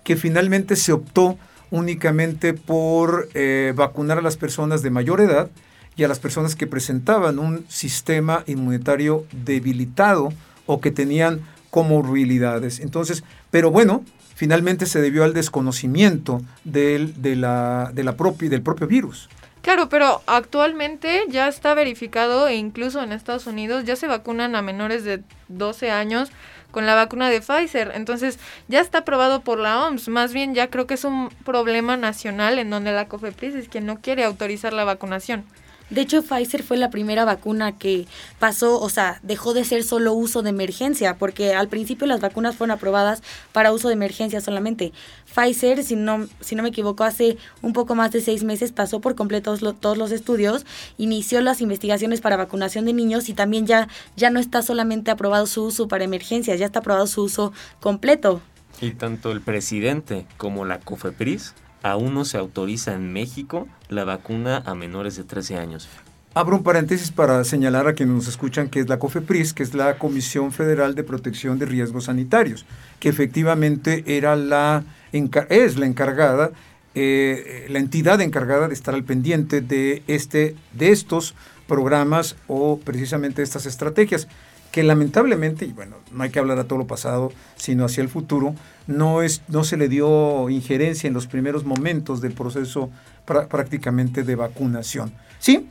que 0.04 0.16
finalmente 0.16 0.76
se 0.76 0.92
optó 0.92 1.38
únicamente 1.70 2.54
por 2.54 3.28
eh, 3.34 3.72
vacunar 3.74 4.18
a 4.18 4.22
las 4.22 4.36
personas 4.36 4.82
de 4.82 4.90
mayor 4.90 5.20
edad 5.20 5.50
y 5.96 6.04
a 6.04 6.08
las 6.08 6.18
personas 6.18 6.54
que 6.54 6.66
presentaban 6.66 7.38
un 7.38 7.64
sistema 7.68 8.44
inmunitario 8.46 9.26
debilitado 9.32 10.32
o 10.66 10.80
que 10.80 10.90
tenían 10.90 11.40
comorbilidades. 11.70 12.80
Entonces, 12.80 13.24
pero 13.50 13.70
bueno, 13.70 14.04
finalmente 14.34 14.86
se 14.86 15.00
debió 15.00 15.24
al 15.24 15.34
desconocimiento 15.34 16.42
del, 16.64 17.20
de 17.22 17.36
la, 17.36 17.90
de 17.94 18.04
la 18.04 18.12
del 18.12 18.62
propio 18.62 18.86
virus. 18.86 19.28
Claro, 19.62 19.88
pero 19.88 20.22
actualmente 20.26 21.22
ya 21.28 21.46
está 21.46 21.72
verificado 21.74 22.48
e 22.48 22.56
incluso 22.56 23.00
en 23.00 23.12
Estados 23.12 23.46
Unidos 23.46 23.84
ya 23.84 23.94
se 23.94 24.08
vacunan 24.08 24.56
a 24.56 24.62
menores 24.62 25.04
de 25.04 25.22
12 25.48 25.92
años 25.92 26.30
con 26.72 26.86
la 26.86 26.96
vacuna 26.96 27.30
de 27.30 27.40
Pfizer. 27.40 27.92
Entonces 27.94 28.40
ya 28.66 28.80
está 28.80 28.98
aprobado 28.98 29.42
por 29.42 29.60
la 29.60 29.86
OMS. 29.86 30.08
Más 30.08 30.32
bien 30.32 30.54
ya 30.54 30.68
creo 30.68 30.88
que 30.88 30.94
es 30.94 31.04
un 31.04 31.28
problema 31.44 31.96
nacional 31.96 32.58
en 32.58 32.70
donde 32.70 32.90
la 32.90 33.06
COFEPRIS 33.06 33.54
es 33.54 33.68
quien 33.68 33.86
no 33.86 34.00
quiere 34.00 34.24
autorizar 34.24 34.72
la 34.72 34.82
vacunación. 34.82 35.44
De 35.92 36.00
hecho, 36.00 36.22
Pfizer 36.22 36.62
fue 36.62 36.78
la 36.78 36.88
primera 36.88 37.26
vacuna 37.26 37.76
que 37.76 38.06
pasó, 38.38 38.80
o 38.80 38.88
sea, 38.88 39.20
dejó 39.22 39.52
de 39.52 39.62
ser 39.62 39.84
solo 39.84 40.14
uso 40.14 40.40
de 40.40 40.48
emergencia, 40.48 41.18
porque 41.18 41.52
al 41.52 41.68
principio 41.68 42.06
las 42.06 42.22
vacunas 42.22 42.56
fueron 42.56 42.70
aprobadas 42.70 43.22
para 43.52 43.72
uso 43.72 43.88
de 43.88 43.94
emergencia 43.94 44.40
solamente. 44.40 44.94
Pfizer, 45.34 45.84
si 45.84 45.94
no, 45.94 46.28
si 46.40 46.54
no 46.54 46.62
me 46.62 46.70
equivoco, 46.70 47.04
hace 47.04 47.36
un 47.60 47.74
poco 47.74 47.94
más 47.94 48.10
de 48.10 48.22
seis 48.22 48.42
meses 48.42 48.72
pasó 48.72 49.02
por 49.02 49.14
completo 49.16 49.54
todos 49.74 49.98
los 49.98 50.12
estudios, 50.12 50.64
inició 50.96 51.42
las 51.42 51.60
investigaciones 51.60 52.22
para 52.22 52.38
vacunación 52.38 52.86
de 52.86 52.94
niños 52.94 53.28
y 53.28 53.34
también 53.34 53.66
ya, 53.66 53.88
ya 54.16 54.30
no 54.30 54.40
está 54.40 54.62
solamente 54.62 55.10
aprobado 55.10 55.44
su 55.44 55.62
uso 55.62 55.88
para 55.88 56.04
emergencias, 56.04 56.58
ya 56.58 56.64
está 56.64 56.78
aprobado 56.78 57.06
su 57.06 57.22
uso 57.22 57.52
completo. 57.80 58.40
Y 58.80 58.92
tanto 58.92 59.30
el 59.30 59.42
presidente 59.42 60.24
como 60.38 60.64
la 60.64 60.80
COFEPRIS 60.80 61.52
aún 61.82 62.14
no 62.14 62.24
se 62.24 62.38
autoriza 62.38 62.94
en 62.94 63.12
México 63.12 63.68
la 63.88 64.04
vacuna 64.04 64.62
a 64.64 64.74
menores 64.74 65.16
de 65.16 65.24
13 65.24 65.56
años. 65.56 65.88
Abro 66.34 66.56
un 66.56 66.62
paréntesis 66.62 67.10
para 67.10 67.44
señalar 67.44 67.86
a 67.86 67.92
quienes 67.92 68.14
nos 68.14 68.26
escuchan 68.26 68.70
que 68.70 68.80
es 68.80 68.88
la 68.88 68.98
COFEPRIS, 68.98 69.52
que 69.52 69.62
es 69.62 69.74
la 69.74 69.98
Comisión 69.98 70.50
Federal 70.50 70.94
de 70.94 71.04
Protección 71.04 71.58
de 71.58 71.66
Riesgos 71.66 72.04
Sanitarios, 72.04 72.64
que 73.00 73.10
efectivamente 73.10 74.02
era 74.06 74.34
la 74.34 74.82
es 75.12 75.76
la 75.76 75.84
encargada, 75.84 76.52
eh, 76.94 77.66
la 77.68 77.80
entidad 77.80 78.18
encargada 78.22 78.68
de 78.68 78.72
estar 78.72 78.94
al 78.94 79.04
pendiente 79.04 79.60
de, 79.60 80.02
este, 80.06 80.56
de 80.72 80.90
estos 80.90 81.34
programas 81.68 82.36
o 82.48 82.78
precisamente 82.78 83.42
estas 83.42 83.66
estrategias 83.66 84.26
que 84.72 84.82
lamentablemente, 84.82 85.66
y 85.66 85.72
bueno, 85.72 85.96
no 86.10 86.24
hay 86.24 86.30
que 86.30 86.38
hablar 86.38 86.58
a 86.58 86.64
todo 86.64 86.78
lo 86.78 86.86
pasado, 86.86 87.30
sino 87.56 87.84
hacia 87.84 88.02
el 88.02 88.08
futuro, 88.08 88.54
no, 88.86 89.22
es, 89.22 89.42
no 89.46 89.64
se 89.64 89.76
le 89.76 89.88
dio 89.88 90.48
injerencia 90.48 91.06
en 91.06 91.14
los 91.14 91.26
primeros 91.26 91.64
momentos 91.64 92.20
del 92.22 92.32
proceso 92.32 92.90
prácticamente 93.24 94.24
de 94.24 94.34
vacunación. 94.34 95.12
Sí, 95.38 95.68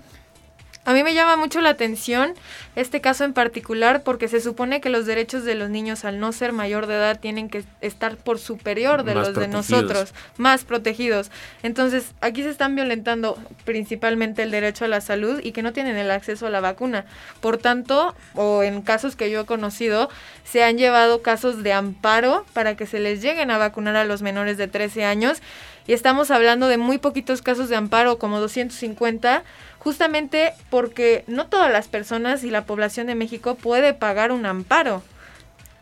a 0.83 0.93
mí 0.93 1.03
me 1.03 1.13
llama 1.13 1.35
mucho 1.35 1.61
la 1.61 1.69
atención 1.69 2.33
este 2.75 3.01
caso 3.01 3.23
en 3.23 3.33
particular 3.33 4.01
porque 4.03 4.27
se 4.27 4.41
supone 4.41 4.81
que 4.81 4.89
los 4.89 5.05
derechos 5.05 5.43
de 5.43 5.53
los 5.53 5.69
niños 5.69 6.05
al 6.05 6.19
no 6.19 6.31
ser 6.31 6.53
mayor 6.53 6.87
de 6.87 6.95
edad 6.95 7.19
tienen 7.19 7.49
que 7.49 7.63
estar 7.81 8.17
por 8.17 8.39
superior 8.39 9.03
de 9.03 9.13
los 9.13 9.35
de 9.35 9.47
nosotros, 9.47 10.13
más 10.37 10.63
protegidos. 10.63 11.29
Entonces, 11.61 12.13
aquí 12.21 12.41
se 12.41 12.49
están 12.49 12.75
violentando 12.75 13.37
principalmente 13.65 14.41
el 14.41 14.51
derecho 14.51 14.85
a 14.85 14.87
la 14.87 15.01
salud 15.01 15.39
y 15.43 15.51
que 15.51 15.61
no 15.61 15.73
tienen 15.73 15.97
el 15.97 16.09
acceso 16.09 16.47
a 16.47 16.49
la 16.49 16.61
vacuna. 16.61 17.05
Por 17.41 17.57
tanto, 17.57 18.15
o 18.35 18.63
en 18.63 18.81
casos 18.81 19.15
que 19.15 19.29
yo 19.29 19.41
he 19.41 19.45
conocido, 19.45 20.09
se 20.43 20.63
han 20.63 20.77
llevado 20.77 21.21
casos 21.21 21.61
de 21.61 21.73
amparo 21.73 22.45
para 22.53 22.75
que 22.75 22.87
se 22.87 22.99
les 22.99 23.21
lleguen 23.21 23.51
a 23.51 23.57
vacunar 23.57 23.95
a 23.95 24.05
los 24.05 24.21
menores 24.21 24.57
de 24.57 24.67
13 24.67 25.05
años 25.05 25.41
y 25.87 25.93
estamos 25.93 26.31
hablando 26.31 26.67
de 26.67 26.77
muy 26.77 26.99
poquitos 26.99 27.41
casos 27.41 27.67
de 27.69 27.75
amparo, 27.75 28.17
como 28.17 28.39
250 28.39 29.43
justamente 29.83 30.53
porque 30.69 31.23
no 31.25 31.47
todas 31.47 31.71
las 31.71 31.87
personas 31.87 32.43
y 32.43 32.51
la 32.51 32.65
población 32.65 33.07
de 33.07 33.15
México 33.15 33.55
puede 33.55 33.95
pagar 33.95 34.31
un 34.31 34.45
amparo. 34.45 35.01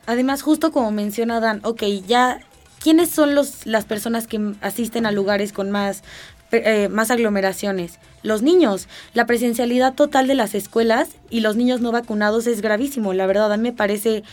Además, 0.05 0.41
justo 0.41 0.71
como 0.71 0.89
menciona 0.91 1.41
Dan, 1.41 1.59
ok, 1.63 1.83
ya, 2.07 2.39
¿quiénes 2.81 3.09
son 3.09 3.35
los, 3.35 3.65
las 3.65 3.83
personas 3.83 4.25
que 4.25 4.53
asisten 4.61 5.05
a 5.05 5.11
lugares 5.11 5.51
con 5.51 5.69
más, 5.69 6.03
eh, 6.51 6.89
más 6.89 7.11
aglomeraciones? 7.11 7.99
los 8.23 8.41
niños. 8.41 8.87
La 9.13 9.25
presencialidad 9.25 9.93
total 9.93 10.27
de 10.27 10.35
las 10.35 10.55
escuelas 10.55 11.09
y 11.29 11.41
los 11.41 11.55
niños 11.55 11.81
no 11.81 11.91
vacunados 11.91 12.47
es 12.47 12.61
gravísimo. 12.61 13.13
La 13.13 13.27
verdad, 13.27 13.51
a 13.51 13.57
mí 13.57 13.63
me 13.63 13.73
parece 13.73 14.23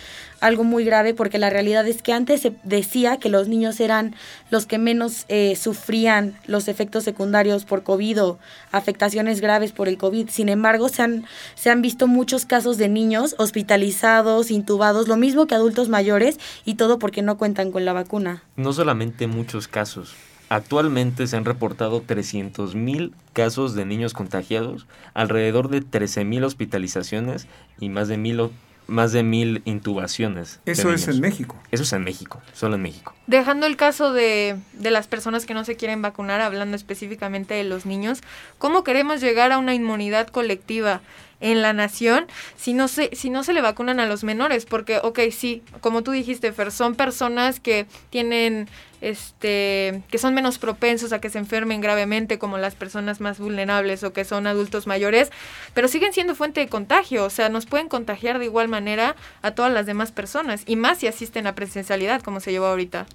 algo 0.40 0.64
muy 0.64 0.84
grave 0.84 1.14
porque 1.14 1.38
la 1.38 1.50
realidad 1.50 1.86
es 1.86 2.02
que 2.02 2.12
antes 2.12 2.42
se 2.42 2.52
decía 2.62 3.16
que 3.18 3.28
los 3.28 3.48
niños 3.48 3.80
eran 3.80 4.14
los 4.50 4.66
que 4.66 4.78
menos 4.78 5.24
eh, 5.28 5.56
sufrían 5.56 6.38
los 6.46 6.68
efectos 6.68 7.04
secundarios 7.04 7.64
por 7.64 7.82
COVID 7.82 8.22
o 8.22 8.38
afectaciones 8.72 9.40
graves 9.40 9.72
por 9.72 9.88
el 9.88 9.98
COVID. 9.98 10.28
Sin 10.30 10.48
embargo, 10.48 10.88
se 10.88 11.02
han, 11.02 11.24
se 11.54 11.70
han 11.70 11.80
visto 11.82 12.06
muchos 12.06 12.44
casos 12.44 12.76
de 12.76 12.88
niños 12.88 13.34
hospitalizados, 13.38 14.50
intubados, 14.50 15.08
lo 15.08 15.16
mismo 15.16 15.46
que 15.46 15.54
adultos 15.54 15.88
mayores 15.88 16.38
y 16.64 16.74
todo 16.74 16.98
porque 16.98 17.22
no 17.22 17.38
cuentan 17.38 17.72
con 17.72 17.84
la 17.84 17.92
vacuna. 17.92 18.42
No 18.56 18.72
solamente 18.72 19.26
muchos 19.26 19.68
casos, 19.68 20.14
Actualmente 20.48 21.26
se 21.26 21.36
han 21.36 21.44
reportado 21.44 22.02
300.000 22.02 23.12
casos 23.32 23.74
de 23.74 23.84
niños 23.84 24.12
contagiados, 24.12 24.86
alrededor 25.12 25.68
de 25.68 25.82
13.000 25.82 26.44
hospitalizaciones 26.44 27.48
y 27.80 27.88
más 27.88 28.08
de 28.08 28.16
mil 28.16 28.50
más 28.86 29.12
de 29.12 29.22
mil 29.22 29.62
intubaciones. 29.64 30.60
Eso 30.64 30.92
es 30.92 31.08
en 31.08 31.20
México. 31.20 31.56
Eso 31.70 31.82
es 31.82 31.92
en 31.92 32.04
México, 32.04 32.40
solo 32.52 32.76
en 32.76 32.82
México. 32.82 33.14
Dejando 33.26 33.66
el 33.66 33.76
caso 33.76 34.12
de, 34.12 34.56
de, 34.74 34.90
las 34.90 35.08
personas 35.08 35.44
que 35.44 35.54
no 35.54 35.64
se 35.64 35.76
quieren 35.76 36.02
vacunar, 36.02 36.40
hablando 36.40 36.76
específicamente 36.76 37.54
de 37.54 37.64
los 37.64 37.84
niños, 37.84 38.20
¿cómo 38.58 38.84
queremos 38.84 39.20
llegar 39.20 39.50
a 39.52 39.58
una 39.58 39.74
inmunidad 39.74 40.28
colectiva? 40.28 41.00
En 41.40 41.62
la 41.62 41.72
nación 41.72 42.26
si 42.56 42.72
no 42.72 42.88
se 42.88 43.14
si 43.14 43.30
no 43.30 43.44
se 43.44 43.52
le 43.52 43.60
vacunan 43.60 44.00
a 44.00 44.06
los 44.06 44.24
menores 44.24 44.64
porque 44.64 44.98
ok 45.02 45.20
sí 45.30 45.62
como 45.80 46.02
tú 46.02 46.12
dijiste 46.12 46.52
Fer 46.52 46.72
son 46.72 46.94
personas 46.94 47.60
que 47.60 47.86
tienen 48.10 48.68
este 49.02 50.02
que 50.10 50.18
son 50.18 50.32
menos 50.34 50.58
propensos 50.58 51.12
a 51.12 51.20
que 51.20 51.28
se 51.28 51.38
enfermen 51.38 51.80
gravemente 51.80 52.38
como 52.38 52.56
las 52.56 52.74
personas 52.74 53.20
más 53.20 53.38
vulnerables 53.38 54.02
o 54.04 54.12
que 54.12 54.24
son 54.24 54.46
adultos 54.46 54.86
mayores 54.86 55.30
pero 55.74 55.88
siguen 55.88 56.12
siendo 56.12 56.34
fuente 56.34 56.60
de 56.60 56.68
contagio 56.68 57.24
o 57.24 57.30
sea 57.30 57.48
nos 57.48 57.66
pueden 57.66 57.88
contagiar 57.88 58.38
de 58.38 58.46
igual 58.46 58.68
manera 58.68 59.14
a 59.42 59.50
todas 59.50 59.72
las 59.72 59.86
demás 59.86 60.12
personas 60.12 60.62
y 60.66 60.76
más 60.76 60.98
si 60.98 61.06
asisten 61.06 61.46
a 61.46 61.54
presencialidad 61.54 62.22
como 62.22 62.40
se 62.40 62.50
llevó 62.50 62.66
ahorita. 62.66 63.06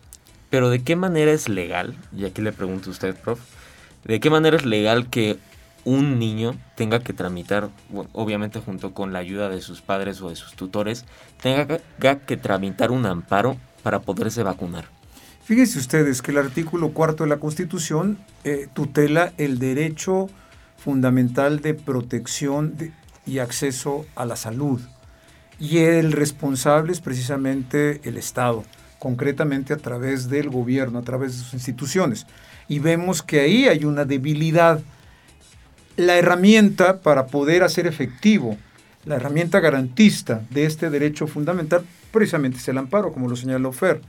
Pero 0.49 0.69
de 0.69 0.83
qué 0.83 0.95
manera 0.95 1.31
es 1.31 1.49
legal 1.49 1.95
y 2.15 2.25
aquí 2.25 2.41
le 2.41 2.51
pregunto 2.51 2.89
a 2.89 2.91
usted 2.91 3.15
prof 3.15 3.39
de 4.03 4.19
qué 4.19 4.29
manera 4.29 4.57
es 4.57 4.65
legal 4.65 5.09
que 5.09 5.37
un 5.85 6.19
niño 6.19 6.55
tenga 6.75 6.99
que 6.99 7.13
tramitar, 7.13 7.69
obviamente 8.13 8.59
junto 8.59 8.93
con 8.93 9.13
la 9.13 9.19
ayuda 9.19 9.49
de 9.49 9.61
sus 9.61 9.81
padres 9.81 10.21
o 10.21 10.29
de 10.29 10.35
sus 10.35 10.53
tutores, 10.53 11.05
tenga 11.41 11.79
que 12.25 12.37
tramitar 12.37 12.91
un 12.91 13.05
amparo 13.05 13.57
para 13.83 13.99
poderse 13.99 14.43
vacunar. 14.43 14.85
Fíjense 15.43 15.79
ustedes 15.79 16.21
que 16.21 16.31
el 16.31 16.37
artículo 16.37 16.91
cuarto 16.91 17.23
de 17.23 17.29
la 17.29 17.37
Constitución 17.37 18.17
eh, 18.43 18.67
tutela 18.73 19.33
el 19.37 19.59
derecho 19.59 20.29
fundamental 20.77 21.59
de 21.61 21.73
protección 21.73 22.75
y 23.25 23.39
acceso 23.39 24.05
a 24.15 24.25
la 24.25 24.35
salud. 24.35 24.81
Y 25.59 25.79
el 25.79 26.11
responsable 26.11 26.91
es 26.91 27.01
precisamente 27.01 28.01
el 28.03 28.17
Estado, 28.17 28.63
concretamente 28.97 29.73
a 29.73 29.77
través 29.77 30.29
del 30.29 30.49
gobierno, 30.49 30.99
a 30.99 31.03
través 31.03 31.33
de 31.33 31.43
sus 31.43 31.53
instituciones. 31.53 32.25
Y 32.67 32.79
vemos 32.79 33.21
que 33.21 33.41
ahí 33.41 33.67
hay 33.67 33.85
una 33.85 34.05
debilidad 34.05 34.81
la 36.01 36.17
herramienta 36.17 37.01
para 37.01 37.27
poder 37.27 37.63
hacer 37.63 37.87
efectivo, 37.87 38.57
la 39.05 39.15
herramienta 39.15 39.59
garantista 39.59 40.41
de 40.49 40.65
este 40.65 40.89
derecho 40.89 41.27
fundamental, 41.27 41.83
precisamente 42.11 42.57
es 42.57 42.67
el 42.67 42.77
amparo, 42.77 43.13
como 43.13 43.29
lo 43.29 43.35
señaló 43.35 43.71
Fer, 43.71 44.01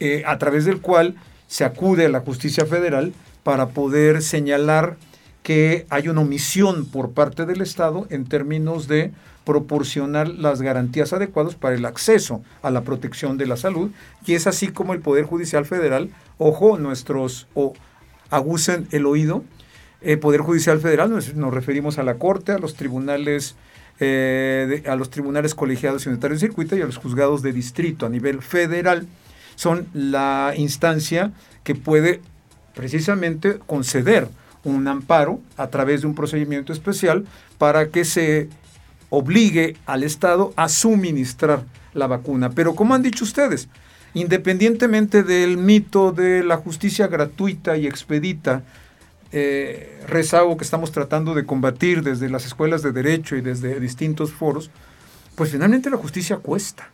eh, 0.00 0.22
a 0.26 0.38
través 0.38 0.64
del 0.64 0.80
cual 0.80 1.16
se 1.46 1.64
acude 1.64 2.06
a 2.06 2.08
la 2.08 2.20
justicia 2.20 2.66
federal 2.66 3.12
para 3.42 3.68
poder 3.68 4.22
señalar 4.22 4.96
que 5.42 5.86
hay 5.90 6.08
una 6.08 6.22
omisión 6.22 6.86
por 6.86 7.12
parte 7.12 7.44
del 7.44 7.60
Estado 7.60 8.06
en 8.10 8.24
términos 8.24 8.88
de 8.88 9.12
proporcionar 9.44 10.28
las 10.28 10.62
garantías 10.62 11.12
adecuadas 11.12 11.54
para 11.54 11.74
el 11.74 11.84
acceso 11.84 12.42
a 12.62 12.70
la 12.70 12.82
protección 12.82 13.36
de 13.36 13.46
la 13.46 13.58
salud, 13.58 13.90
y 14.26 14.34
es 14.34 14.46
así 14.46 14.68
como 14.68 14.94
el 14.94 15.00
Poder 15.00 15.24
Judicial 15.26 15.66
Federal, 15.66 16.10
ojo, 16.38 16.78
nuestros, 16.78 17.46
o 17.54 17.74
agucen 18.30 18.88
el 18.90 19.04
oído, 19.04 19.44
eh, 20.00 20.16
Poder 20.16 20.40
Judicial 20.40 20.80
Federal, 20.80 21.10
nos, 21.10 21.34
referimos 21.52 21.98
a 21.98 22.02
la 22.02 22.14
Corte, 22.14 22.52
a 22.52 22.58
los 22.58 22.74
tribunales, 22.74 23.56
eh, 24.00 24.82
a 24.86 24.96
los 24.96 25.10
tribunales 25.10 25.54
colegiados 25.54 26.04
y 26.04 26.08
unitarios 26.08 26.40
de 26.40 26.48
circuito 26.48 26.76
y 26.76 26.82
a 26.82 26.86
los 26.86 26.96
juzgados 26.96 27.42
de 27.42 27.52
distrito 27.52 28.06
a 28.06 28.08
nivel 28.08 28.42
federal. 28.42 29.06
Son 29.56 29.86
la 29.94 30.52
instancia 30.56 31.32
que 31.62 31.74
puede 31.74 32.20
precisamente 32.74 33.58
conceder 33.66 34.28
un 34.64 34.88
amparo 34.88 35.40
a 35.56 35.68
través 35.68 36.00
de 36.00 36.06
un 36.06 36.14
procedimiento 36.14 36.72
especial 36.72 37.24
para 37.58 37.88
que 37.88 38.04
se 38.04 38.48
obligue 39.10 39.76
al 39.86 40.02
Estado 40.02 40.52
a 40.56 40.68
suministrar 40.68 41.64
la 41.92 42.06
vacuna. 42.06 42.50
Pero 42.50 42.74
como 42.74 42.94
han 42.94 43.02
dicho 43.02 43.24
ustedes, 43.24 43.68
independientemente 44.14 45.22
del 45.22 45.56
mito 45.56 46.12
de 46.12 46.42
la 46.42 46.56
justicia 46.56 47.06
gratuita 47.06 47.76
y 47.76 47.86
expedita, 47.86 48.62
eh, 49.36 50.00
rezago 50.06 50.56
que 50.56 50.62
estamos 50.62 50.92
tratando 50.92 51.34
de 51.34 51.44
combatir 51.44 52.04
desde 52.04 52.28
las 52.28 52.46
escuelas 52.46 52.82
de 52.82 52.92
derecho 52.92 53.34
y 53.34 53.40
desde 53.40 53.80
distintos 53.80 54.32
foros, 54.32 54.70
pues 55.34 55.50
finalmente 55.50 55.90
la 55.90 55.96
justicia 55.96 56.36
cuesta. 56.36 56.88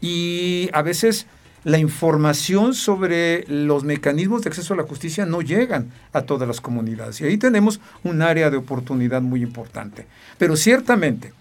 Y 0.00 0.68
a 0.72 0.82
veces 0.82 1.28
la 1.62 1.78
información 1.78 2.74
sobre 2.74 3.44
los 3.46 3.84
mecanismos 3.84 4.42
de 4.42 4.48
acceso 4.48 4.74
a 4.74 4.76
la 4.76 4.82
justicia 4.82 5.24
no 5.24 5.40
llegan 5.40 5.92
a 6.12 6.22
todas 6.22 6.48
las 6.48 6.60
comunidades. 6.60 7.20
Y 7.20 7.26
ahí 7.26 7.36
tenemos 7.36 7.80
un 8.02 8.22
área 8.22 8.50
de 8.50 8.56
oportunidad 8.56 9.22
muy 9.22 9.42
importante. 9.44 10.04
Pero 10.36 10.56
ciertamente, 10.56 11.32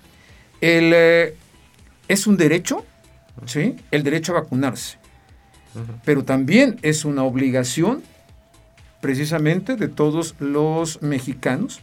el, 0.62 0.92
eh, 0.94 1.36
es 2.08 2.28
un 2.28 2.38
derecho, 2.38 2.86
¿sí? 3.48 3.76
el 3.90 4.04
derecho 4.04 4.34
a 4.34 4.42
vacunarse. 4.42 5.00
Pero 6.06 6.24
también 6.24 6.78
es 6.84 7.06
una 7.06 7.24
obligación 7.24 8.04
precisamente 9.02 9.76
de 9.76 9.88
todos 9.88 10.36
los 10.40 11.02
mexicanos 11.02 11.82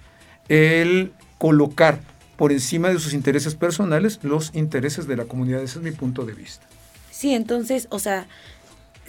el 0.49 1.13
colocar 1.39 2.01
por 2.37 2.53
encima 2.53 2.89
de 2.89 2.99
sus 2.99 3.15
intereses 3.15 3.55
personales 3.55 4.19
los 4.23 4.55
intereses 4.55 5.07
de 5.07 5.17
la 5.17 5.25
comunidad. 5.25 5.63
Ese 5.63 5.79
es 5.79 5.85
mi 5.85 5.93
punto 5.93 6.25
de 6.25 6.35
vista. 6.35 6.67
Sí, 7.11 7.33
entonces, 7.33 7.87
o 7.91 7.99
sea, 7.99 8.27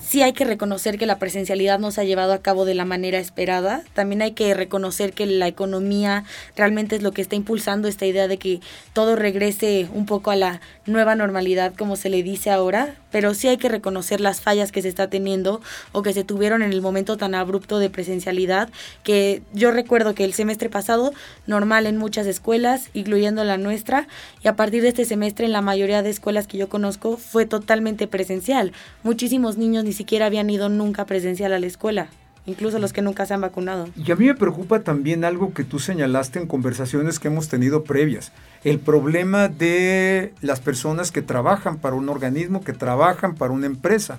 sí 0.02 0.22
hay 0.22 0.34
que 0.34 0.46
reconocer 0.46 0.98
que 0.98 1.06
la 1.06 1.20
presencialidad 1.20 1.80
no 1.80 1.92
se 1.92 2.02
ha 2.02 2.04
llevado 2.04 2.34
a 2.34 2.42
cabo 2.42 2.66
de 2.66 2.76
la 2.76 2.86
manera 2.86 3.20
esperada. 3.20 3.84
También 3.94 4.22
hay 4.22 4.32
que 4.32 4.54
reconocer 4.54 5.14
que 5.14 5.26
la 5.26 5.48
economía 5.48 6.24
realmente 6.56 6.96
es 6.96 7.04
lo 7.04 7.12
que 7.12 7.22
está 7.22 7.36
impulsando 7.36 7.88
esta 7.88 8.06
idea 8.06 8.28
de 8.28 8.38
que 8.38 8.60
todo 8.94 9.16
regrese 9.16 9.88
un 9.94 10.06
poco 10.06 10.32
a 10.32 10.36
la 10.36 10.62
nueva 10.86 11.16
normalidad, 11.16 11.74
como 11.76 11.96
se 11.96 12.10
le 12.10 12.24
dice 12.24 12.52
ahora. 12.52 12.96
Pero 13.12 13.34
sí 13.34 13.48
hay 13.48 13.58
que 13.58 13.70
reconocer 13.70 14.20
las 14.20 14.42
fallas 14.42 14.72
que 14.72 14.82
se 14.82 14.90
está 14.90 15.10
teniendo 15.10 15.62
o 15.94 16.02
que 16.02 16.14
se 16.14 16.24
tuvieron 16.24 16.62
en 16.62 16.74
el 16.74 16.82
momento 16.82 17.18
tan 17.18 17.34
abrupto 17.34 17.80
de 17.80 17.90
presencialidad, 17.90 18.70
que 19.04 19.42
yo 19.54 19.72
recuerdo 19.72 20.14
que 20.16 20.26
el 20.26 20.34
semestre 20.34 20.70
pasado, 20.70 21.14
normal 21.48 21.86
en 21.86 21.98
muchas 21.98 22.28
escuelas, 22.28 22.90
incluyendo 22.94 23.44
la 23.46 23.58
nuestra, 23.58 24.08
y 24.44 24.50
a 24.50 24.56
partir 24.56 24.82
de 24.82 24.90
este 24.90 25.06
semestre 25.06 25.46
en 25.46 25.54
la 25.54 25.62
mayoría 25.62 26.04
de 26.04 26.10
escuelas 26.10 26.48
que 26.48 26.58
yo 26.58 26.68
conozco 26.68 27.18
fue 27.18 27.46
totalmente 27.46 28.08
presencial. 28.08 28.74
Muchísimos 29.04 29.58
niños 29.58 29.85
ni 29.86 29.94
siquiera 29.94 30.26
habían 30.26 30.50
ido 30.50 30.68
nunca 30.68 31.06
presencial 31.06 31.54
a 31.54 31.60
la 31.60 31.68
escuela, 31.68 32.08
incluso 32.48 32.80
los 32.80 32.92
que 32.92 33.04
nunca 33.04 33.28
se 33.28 33.36
han 33.36 33.42
vacunado. 33.42 33.88
Y 33.96 34.12
a 34.12 34.16
mí 34.16 34.26
me 34.26 34.34
preocupa 34.34 34.80
también 34.80 35.24
algo 35.24 35.54
que 35.54 35.64
tú 35.64 35.78
señalaste 35.78 36.40
en 36.40 36.48
conversaciones 36.48 37.20
que 37.20 37.28
hemos 37.28 37.50
tenido 37.50 37.84
previas, 37.84 38.32
el 38.64 38.80
problema 38.80 39.48
de 39.48 40.34
las 40.42 40.60
personas 40.60 41.12
que 41.12 41.22
trabajan 41.22 41.78
para 41.78 41.96
un 41.96 42.10
organismo, 42.10 42.64
que 42.64 42.74
trabajan 42.74 43.36
para 43.36 43.54
una 43.54 43.68
empresa, 43.68 44.18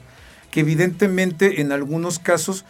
que 0.52 0.60
evidentemente 0.60 1.60
en 1.60 1.72
algunos 1.72 2.20
casos 2.20 2.64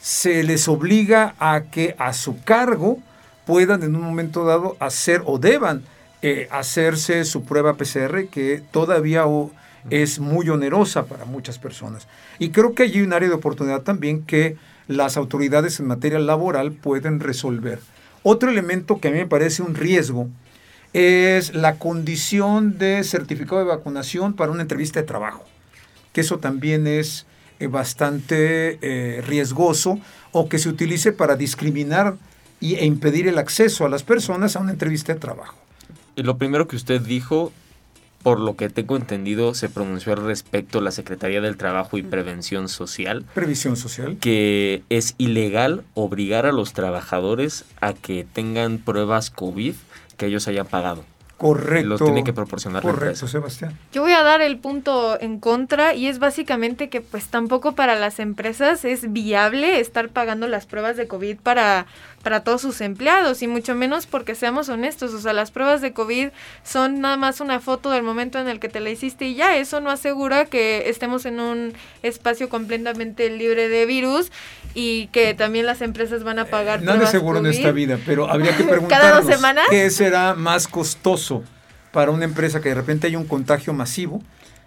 se 0.00 0.44
les 0.44 0.68
obliga 0.68 1.34
a 1.40 1.62
que 1.62 1.96
a 1.98 2.12
su 2.12 2.40
cargo 2.44 2.98
puedan 3.44 3.82
en 3.82 3.96
un 3.96 4.02
momento 4.02 4.44
dado 4.44 4.76
hacer 4.78 5.22
o 5.26 5.38
deban 5.38 5.82
eh, 6.22 6.46
hacerse 6.52 7.24
su 7.24 7.42
prueba 7.42 7.74
PCR 7.74 8.28
que 8.28 8.62
todavía 8.70 9.26
es 9.90 10.18
muy 10.18 10.48
onerosa 10.48 11.06
para 11.06 11.24
muchas 11.24 11.58
personas. 11.58 12.06
Y 12.38 12.50
creo 12.50 12.74
que 12.74 12.84
hay 12.84 13.00
un 13.00 13.12
área 13.12 13.28
de 13.28 13.34
oportunidad 13.34 13.82
también 13.82 14.22
que 14.22 14.56
las 14.88 15.16
autoridades 15.16 15.80
en 15.80 15.86
materia 15.86 16.18
laboral 16.18 16.72
pueden 16.72 17.20
resolver. 17.20 17.80
Otro 18.22 18.50
elemento 18.50 19.00
que 19.00 19.08
a 19.08 19.10
mí 19.10 19.18
me 19.18 19.26
parece 19.26 19.62
un 19.62 19.74
riesgo 19.74 20.28
es 20.92 21.54
la 21.54 21.76
condición 21.76 22.78
de 22.78 23.04
certificado 23.04 23.58
de 23.58 23.66
vacunación 23.66 24.34
para 24.34 24.50
una 24.50 24.62
entrevista 24.62 25.00
de 25.00 25.06
trabajo, 25.06 25.44
que 26.12 26.22
eso 26.22 26.38
también 26.38 26.86
es 26.86 27.26
eh, 27.58 27.66
bastante 27.66 28.78
eh, 28.80 29.22
riesgoso 29.26 29.98
o 30.32 30.48
que 30.48 30.58
se 30.58 30.68
utilice 30.68 31.12
para 31.12 31.36
discriminar 31.36 32.16
y, 32.60 32.74
e 32.76 32.84
impedir 32.84 33.28
el 33.28 33.38
acceso 33.38 33.84
a 33.84 33.88
las 33.88 34.02
personas 34.02 34.56
a 34.56 34.60
una 34.60 34.72
entrevista 34.72 35.12
de 35.12 35.20
trabajo. 35.20 35.56
Y 36.16 36.22
lo 36.22 36.38
primero 36.38 36.66
que 36.66 36.76
usted 36.76 37.00
dijo 37.00 37.52
por 38.26 38.40
lo 38.40 38.56
que 38.56 38.68
tengo 38.68 38.96
entendido, 38.96 39.54
se 39.54 39.68
pronunció 39.68 40.12
al 40.12 40.24
respecto 40.24 40.80
la 40.80 40.90
Secretaría 40.90 41.40
del 41.40 41.56
Trabajo 41.56 41.96
y 41.96 42.02
Prevención 42.02 42.68
Social. 42.68 43.24
Previsión 43.34 43.76
Social. 43.76 44.16
Que 44.20 44.82
es 44.90 45.14
ilegal 45.16 45.84
obligar 45.94 46.44
a 46.44 46.50
los 46.50 46.72
trabajadores 46.72 47.64
a 47.80 47.92
que 47.92 48.26
tengan 48.32 48.78
pruebas 48.78 49.30
COVID 49.30 49.76
que 50.16 50.26
ellos 50.26 50.48
hayan 50.48 50.66
pagado. 50.66 51.04
Correcto. 51.36 51.88
Los 51.88 52.02
tiene 52.02 52.24
que 52.24 52.32
proporcionar 52.32 52.82
Correcto, 52.82 53.28
Sebastián. 53.28 53.78
Yo 53.92 54.02
voy 54.02 54.12
a 54.12 54.22
dar 54.22 54.40
el 54.40 54.58
punto 54.58 55.20
en 55.20 55.38
contra 55.38 55.94
y 55.94 56.06
es 56.06 56.18
básicamente 56.18 56.88
que 56.88 57.02
pues 57.02 57.26
tampoco 57.26 57.76
para 57.76 57.94
las 57.94 58.18
empresas 58.18 58.84
es 58.84 59.12
viable 59.12 59.78
estar 59.78 60.08
pagando 60.08 60.48
las 60.48 60.66
pruebas 60.66 60.96
de 60.96 61.06
COVID 61.06 61.36
para 61.40 61.86
para 62.26 62.40
todos 62.40 62.60
sus 62.60 62.80
empleados 62.80 63.40
y 63.42 63.46
mucho 63.46 63.76
menos 63.76 64.06
porque 64.06 64.34
seamos 64.34 64.68
honestos, 64.68 65.14
o 65.14 65.20
sea, 65.20 65.32
las 65.32 65.52
pruebas 65.52 65.80
de 65.80 65.92
COVID 65.92 66.30
son 66.64 67.00
nada 67.00 67.16
más 67.16 67.40
una 67.40 67.60
foto 67.60 67.88
del 67.92 68.02
momento 68.02 68.40
en 68.40 68.48
el 68.48 68.58
que 68.58 68.68
te 68.68 68.80
la 68.80 68.90
hiciste 68.90 69.26
y 69.26 69.36
ya, 69.36 69.56
eso 69.56 69.80
no 69.80 69.90
asegura 69.90 70.46
que 70.46 70.88
estemos 70.88 71.24
en 71.24 71.38
un 71.38 71.72
espacio 72.02 72.48
completamente 72.48 73.30
libre 73.30 73.68
de 73.68 73.86
virus 73.86 74.32
y 74.74 75.06
que 75.12 75.34
también 75.34 75.66
las 75.66 75.82
empresas 75.82 76.24
van 76.24 76.40
a 76.40 76.42
eh, 76.42 76.46
pagar. 76.46 76.82
nada 76.82 77.04
es 77.04 77.10
seguro 77.10 77.38
en 77.38 77.46
esta 77.46 77.70
vida, 77.70 77.96
pero 78.04 78.28
habría 78.28 78.56
que 78.56 78.64
preguntarnos 78.68 79.32
qué 79.70 79.88
será 79.90 80.34
más 80.34 80.66
costoso 80.66 81.44
para 81.92 82.10
una 82.10 82.24
empresa 82.24 82.60
que 82.60 82.70
de 82.70 82.74
repente 82.74 83.06
haya 83.06 83.18
un 83.18 83.28
contagio 83.28 83.72
masivo 83.72 84.20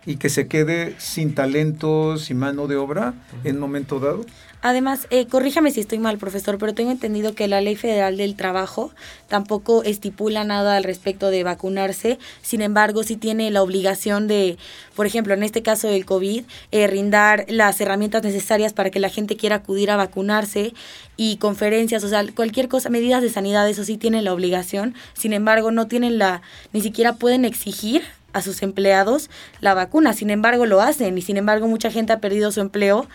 y 0.05 0.15
que 0.15 0.29
se 0.29 0.47
quede 0.47 0.95
sin 0.97 1.35
talentos 1.35 2.29
y 2.29 2.35
mano 2.35 2.67
de 2.67 2.77
obra 2.77 3.15
en 3.43 3.55
un 3.55 3.61
momento 3.61 3.99
dado? 3.99 4.25
Además, 4.61 5.07
eh, 5.09 5.25
corríjame 5.25 5.71
si 5.71 5.79
estoy 5.79 5.99
mal, 5.99 6.17
profesor, 6.17 6.57
pero 6.57 6.73
tengo 6.73 6.91
entendido 6.91 7.33
que 7.33 7.47
la 7.47 7.61
Ley 7.61 7.77
Federal 7.77 8.17
del 8.17 8.35
Trabajo 8.35 8.91
tampoco 9.29 9.83
estipula 9.83 10.43
nada 10.43 10.75
al 10.75 10.83
respecto 10.83 11.29
de 11.29 11.43
vacunarse. 11.43 12.19
Sin 12.41 12.61
embargo, 12.61 13.03
sí 13.03 13.15
tiene 13.15 13.51
la 13.51 13.63
obligación 13.63 14.27
de, 14.27 14.57
por 14.95 15.05
ejemplo, 15.05 15.33
en 15.33 15.43
este 15.43 15.61
caso 15.61 15.87
del 15.87 16.05
COVID, 16.05 16.43
eh, 16.71 16.87
rindar 16.87 17.45
las 17.47 17.79
herramientas 17.79 18.23
necesarias 18.23 18.73
para 18.73 18.89
que 18.89 18.99
la 18.99 19.09
gente 19.09 19.37
quiera 19.37 19.57
acudir 19.57 19.91
a 19.91 19.95
vacunarse 19.95 20.73
y 21.15 21.37
conferencias, 21.37 22.03
o 22.03 22.09
sea, 22.09 22.25
cualquier 22.35 22.67
cosa, 22.67 22.89
medidas 22.89 23.21
de 23.21 23.29
sanidad, 23.29 23.69
eso 23.69 23.85
sí 23.85 23.95
tiene 23.95 24.21
la 24.21 24.33
obligación. 24.33 24.93
Sin 25.13 25.31
embargo, 25.31 25.71
no 25.71 25.87
tienen 25.87 26.17
la, 26.17 26.41
ni 26.73 26.81
siquiera 26.81 27.13
pueden 27.13 27.45
exigir 27.45 28.03
a 28.33 28.41
sus 28.41 28.61
empleados 28.61 29.29
la 29.61 29.73
vacuna. 29.73 30.13
Sin 30.13 30.29
embargo, 30.29 30.65
lo 30.65 30.81
hacen 30.81 31.17
y 31.17 31.21
sin 31.21 31.37
embargo 31.37 31.67
mucha 31.67 31.91
gente 31.91 32.13
ha 32.13 32.19
perdido 32.19 32.51
su 32.51 32.61
empleo 32.61 33.07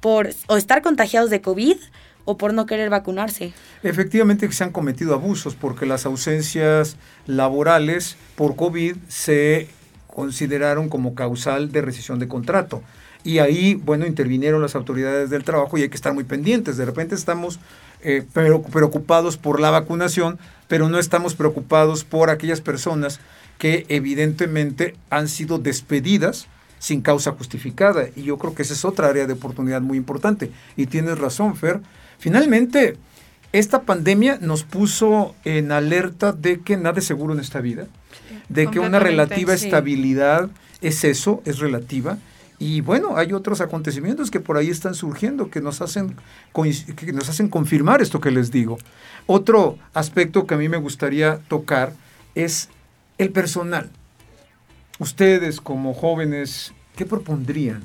por 0.00 0.30
o 0.46 0.56
estar 0.56 0.82
contagiados 0.82 1.30
de 1.30 1.40
COVID 1.40 1.76
o 2.24 2.36
por 2.36 2.54
no 2.54 2.66
querer 2.66 2.90
vacunarse. 2.90 3.52
Efectivamente 3.82 4.50
se 4.52 4.64
han 4.64 4.70
cometido 4.70 5.14
abusos 5.14 5.54
porque 5.54 5.86
las 5.86 6.06
ausencias 6.06 6.96
laborales 7.26 8.16
por 8.36 8.56
COVID 8.56 8.96
se 9.08 9.68
consideraron 10.06 10.88
como 10.88 11.14
causal 11.14 11.72
de 11.72 11.82
rescisión 11.82 12.18
de 12.18 12.28
contrato. 12.28 12.82
Y 13.22 13.38
ahí, 13.38 13.74
bueno, 13.74 14.06
intervinieron 14.06 14.62
las 14.62 14.74
autoridades 14.74 15.28
del 15.28 15.44
trabajo 15.44 15.76
y 15.76 15.82
hay 15.82 15.88
que 15.90 15.96
estar 15.96 16.14
muy 16.14 16.24
pendientes. 16.24 16.76
De 16.76 16.86
repente 16.86 17.14
estamos 17.14 17.60
eh, 18.02 18.24
preocupados 18.32 19.36
por 19.36 19.60
la 19.60 19.70
vacunación, 19.70 20.38
pero 20.68 20.88
no 20.88 20.98
estamos 20.98 21.34
preocupados 21.34 22.04
por 22.04 22.30
aquellas 22.30 22.62
personas 22.62 23.20
que 23.58 23.84
evidentemente 23.88 24.96
han 25.10 25.28
sido 25.28 25.58
despedidas 25.58 26.46
sin 26.80 27.02
causa 27.02 27.32
justificada. 27.32 28.08
Y 28.16 28.22
yo 28.22 28.38
creo 28.38 28.56
que 28.56 28.62
esa 28.62 28.74
es 28.74 28.84
otra 28.84 29.08
área 29.08 29.28
de 29.28 29.34
oportunidad 29.34 29.82
muy 29.82 29.96
importante. 29.96 30.50
Y 30.76 30.86
tienes 30.86 31.18
razón, 31.18 31.54
Fer. 31.54 31.80
Finalmente, 32.18 32.96
esta 33.52 33.82
pandemia 33.82 34.38
nos 34.40 34.64
puso 34.64 35.36
en 35.44 35.70
alerta 35.70 36.32
de 36.32 36.60
que 36.60 36.76
nada 36.76 36.98
es 36.98 37.04
seguro 37.04 37.34
en 37.34 37.40
esta 37.40 37.60
vida, 37.60 37.86
de 38.48 38.68
que 38.68 38.80
una 38.80 38.98
relativa 38.98 39.54
estabilidad 39.54 40.50
es 40.80 41.04
eso, 41.04 41.42
es 41.44 41.58
relativa. 41.58 42.18
Y 42.58 42.80
bueno, 42.80 43.16
hay 43.16 43.32
otros 43.32 43.60
acontecimientos 43.60 44.30
que 44.30 44.40
por 44.40 44.56
ahí 44.56 44.70
están 44.70 44.94
surgiendo 44.94 45.50
que 45.50 45.60
nos 45.60 45.80
hacen, 45.80 46.16
que 46.96 47.12
nos 47.12 47.28
hacen 47.28 47.48
confirmar 47.48 48.02
esto 48.02 48.20
que 48.20 48.30
les 48.30 48.50
digo. 48.50 48.78
Otro 49.26 49.78
aspecto 49.94 50.46
que 50.46 50.54
a 50.54 50.58
mí 50.58 50.68
me 50.68 50.76
gustaría 50.76 51.38
tocar 51.48 51.92
es 52.34 52.68
el 53.18 53.30
personal. 53.30 53.90
Ustedes 55.00 55.62
como 55.62 55.94
jóvenes, 55.94 56.74
¿qué 56.94 57.06
propondrían? 57.06 57.82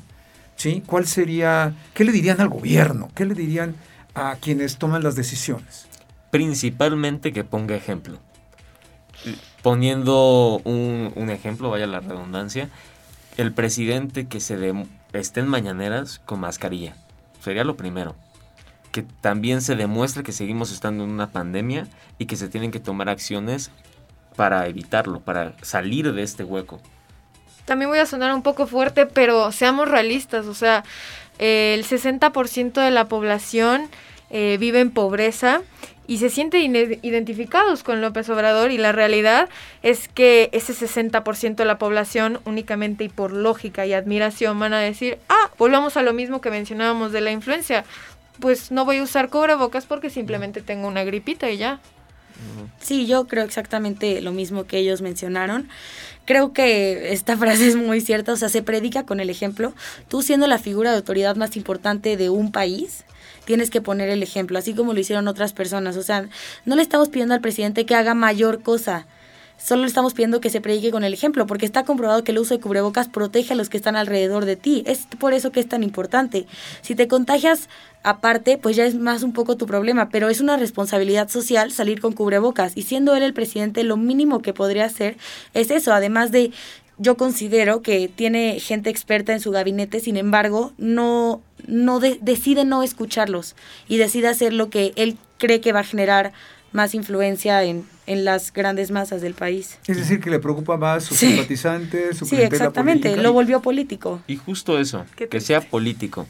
¿Sí? 0.58 0.84
¿Cuál 0.86 1.08
sería, 1.08 1.74
qué 1.94 2.04
le 2.04 2.12
dirían 2.12 2.42
al 2.42 2.50
gobierno? 2.50 3.10
¿Qué 3.16 3.24
le 3.24 3.34
dirían 3.34 3.74
a 4.16 4.36
quienes 4.36 4.76
toman 4.76 5.02
las 5.02 5.16
decisiones? 5.16 5.88
Principalmente 6.30 7.32
que 7.32 7.46
ponga 7.46 7.74
ejemplo. 7.74 8.20
Poniendo 9.64 10.62
un, 10.66 11.30
ejemplo, 11.30 11.70
vaya 11.70 11.88
la 11.88 12.02
redundancia, 12.02 12.70
el 13.38 13.54
presidente 13.54 14.28
que 14.28 14.42
se 14.42 14.74
esté 15.14 15.40
en 15.40 15.48
mañaneras 15.48 16.20
con 16.26 16.42
mascarilla. 16.42 16.98
Sería 17.42 17.64
lo 17.64 17.78
primero. 17.78 18.18
que 18.92 19.04
también 19.22 19.62
se 19.62 19.76
demuestra 19.76 20.24
que 20.24 20.34
seguimos 20.34 20.72
estando 20.74 21.06
en 21.06 21.12
una 21.12 21.32
pandemia 21.32 21.88
y 22.18 22.26
que 22.26 22.36
se 22.36 22.50
tienen 22.50 22.72
que 22.72 22.82
tomar 22.82 23.08
acciones 23.08 23.72
para 24.36 24.68
evitarlo, 24.68 25.22
para 25.22 25.54
salir 25.62 26.14
de 26.14 26.22
este 26.22 26.44
hueco. 26.44 26.82
También 27.66 27.90
voy 27.90 28.00
a 28.00 28.06
sonar 28.06 28.34
un 28.34 28.44
poco 28.44 28.68
fuerte, 28.68 29.06
pero 29.06 29.52
seamos 29.52 29.90
realistas, 29.90 30.46
o 30.46 30.54
sea, 30.54 30.84
el 31.40 31.84
60% 31.84 32.74
de 32.74 32.92
la 32.92 33.06
población 33.06 33.90
eh, 34.30 34.58
vive 34.60 34.80
en 34.80 34.92
pobreza 34.92 35.62
y 36.08 36.20
se 36.20 36.30
sienten 36.30 36.76
identificados 37.02 37.84
con 37.84 38.02
López 38.02 38.30
Obrador 38.30 38.72
y 38.72 38.78
la 38.78 38.92
realidad 38.92 39.50
es 39.82 40.08
que 40.08 40.50
ese 40.52 40.74
60% 40.74 41.56
de 41.56 41.66
la 41.66 41.78
población 41.78 42.40
únicamente 42.46 43.04
y 43.04 43.10
por 43.10 43.32
lógica 43.32 43.86
y 43.86 43.94
admiración 43.94 44.60
van 44.60 44.74
a 44.74 44.80
decir, 44.80 45.18
ah, 45.30 45.50
volvamos 45.58 45.98
a 45.98 46.04
lo 46.04 46.14
mismo 46.14 46.42
que 46.42 46.52
mencionábamos 46.52 47.12
de 47.12 47.22
la 47.22 47.32
influencia, 47.32 47.86
pues 48.40 48.72
no 48.72 48.86
voy 48.86 48.98
a 48.98 49.04
usar 49.04 49.30
cubrebocas 49.30 49.86
porque 49.86 50.10
simplemente 50.10 50.62
tengo 50.62 50.88
una 50.88 51.04
gripita 51.04 51.50
y 51.50 51.58
ya. 51.58 51.80
Sí, 52.82 53.08
yo 53.08 53.28
creo 53.28 53.44
exactamente 53.44 54.22
lo 54.22 54.32
mismo 54.32 54.66
que 54.66 54.78
ellos 54.78 55.02
mencionaron. 55.02 55.70
Creo 56.26 56.54
que 56.54 57.14
esta 57.14 57.38
frase 57.38 57.68
es 57.68 57.76
muy 57.76 58.02
cierta, 58.02 58.34
o 58.34 58.38
sea, 58.38 58.50
se 58.50 58.62
predica 58.62 59.06
con 59.06 59.20
el 59.20 59.30
ejemplo. 59.30 59.74
Tú 60.08 60.22
siendo 60.22 60.48
la 60.48 60.60
figura 60.60 60.92
de 60.92 60.98
autoridad 60.98 61.36
más 61.36 61.56
importante 61.58 62.18
de 62.18 62.30
un 62.30 62.52
país, 62.52 63.06
tienes 63.46 63.70
que 63.70 63.82
poner 63.82 64.10
el 64.10 64.24
ejemplo, 64.24 64.58
así 64.58 64.74
como 64.74 64.94
lo 64.94 65.00
hicieron 65.00 65.28
otras 65.28 65.54
personas. 65.54 65.98
O 65.98 66.04
sea, 66.04 66.28
no 66.66 66.76
le 66.76 66.82
estamos 66.82 67.10
pidiendo 67.10 67.34
al 67.34 67.42
presidente 67.42 67.86
que 67.86 67.96
haga 67.96 68.14
mayor 68.14 68.62
cosa. 68.62 69.08
Solo 69.58 69.84
le 69.84 69.88
estamos 69.88 70.14
pidiendo 70.14 70.42
que 70.42 70.50
se 70.50 70.60
predique 70.60 70.92
con 70.92 71.06
el 71.06 71.14
ejemplo, 71.14 71.48
porque 71.48 71.66
está 71.66 71.86
comprobado 71.86 72.24
que 72.24 72.34
el 72.34 72.40
uso 72.40 72.56
de 72.56 72.60
cubrebocas 72.60 73.08
protege 73.08 73.54
a 73.54 73.56
los 73.56 73.70
que 73.70 73.78
están 73.78 73.96
alrededor 73.96 74.44
de 74.44 74.58
ti. 74.58 74.84
Es 74.86 75.08
por 75.18 75.34
eso 75.34 75.52
que 75.52 75.62
es 75.62 75.70
tan 75.70 75.82
importante. 75.82 76.46
Si 76.82 76.94
te 76.94 77.08
contagias 77.08 77.70
aparte, 78.06 78.58
pues 78.58 78.76
ya 78.76 78.86
es 78.86 78.96
más 78.96 79.24
un 79.24 79.34
poco 79.34 79.58
tu 79.58 79.66
problema, 79.66 80.10
pero 80.10 80.30
es 80.30 80.40
una 80.40 80.58
responsabilidad 80.58 81.28
social 81.28 81.72
salir 81.72 82.00
con 82.00 82.14
cubrebocas. 82.14 82.78
Y 82.78 82.84
siendo 82.84 83.16
él 83.16 83.24
el 83.24 83.34
presidente, 83.34 83.84
lo 83.84 83.98
mínimo 83.98 84.42
que 84.42 84.54
podría 84.54 84.86
hacer 84.86 85.18
es 85.54 85.72
eso, 85.72 85.92
además 85.92 86.32
de 86.32 86.52
yo 86.98 87.18
considero 87.18 87.82
que 87.82 88.08
tiene 88.08 88.60
gente 88.60 88.90
experta 88.90 89.34
en 89.34 89.42
su 89.42 89.52
gabinete, 89.52 90.00
sin 90.00 90.18
embargo, 90.18 90.72
no, 90.78 91.42
no 91.68 92.00
decide 92.00 92.64
no 92.64 92.84
escucharlos 92.84 93.56
y 93.90 93.98
decide 93.98 94.28
hacer 94.28 94.54
lo 94.54 94.70
que 94.70 94.94
él 94.96 95.18
cree 95.38 95.60
que 95.60 95.74
va 95.74 95.82
a 95.82 95.84
generar 95.84 96.32
más 96.72 96.94
influencia 96.94 97.64
en, 97.64 97.86
las 98.08 98.54
grandes 98.54 98.92
masas 98.92 99.22
del 99.22 99.34
país. 99.34 99.80
Es 99.88 99.98
decir, 99.98 100.20
que 100.20 100.30
le 100.30 100.38
preocupa 100.38 100.78
más 100.78 101.06
su 101.06 101.16
simpatizante, 101.16 102.14
su 102.14 102.26
Sí, 102.28 102.36
exactamente, 102.36 103.18
lo 103.18 103.34
volvió 103.34 103.62
político. 103.62 104.22
Y 104.28 104.36
justo 104.36 104.78
eso, 104.78 105.06
que 105.16 105.42
sea 105.42 105.62
político, 105.62 106.28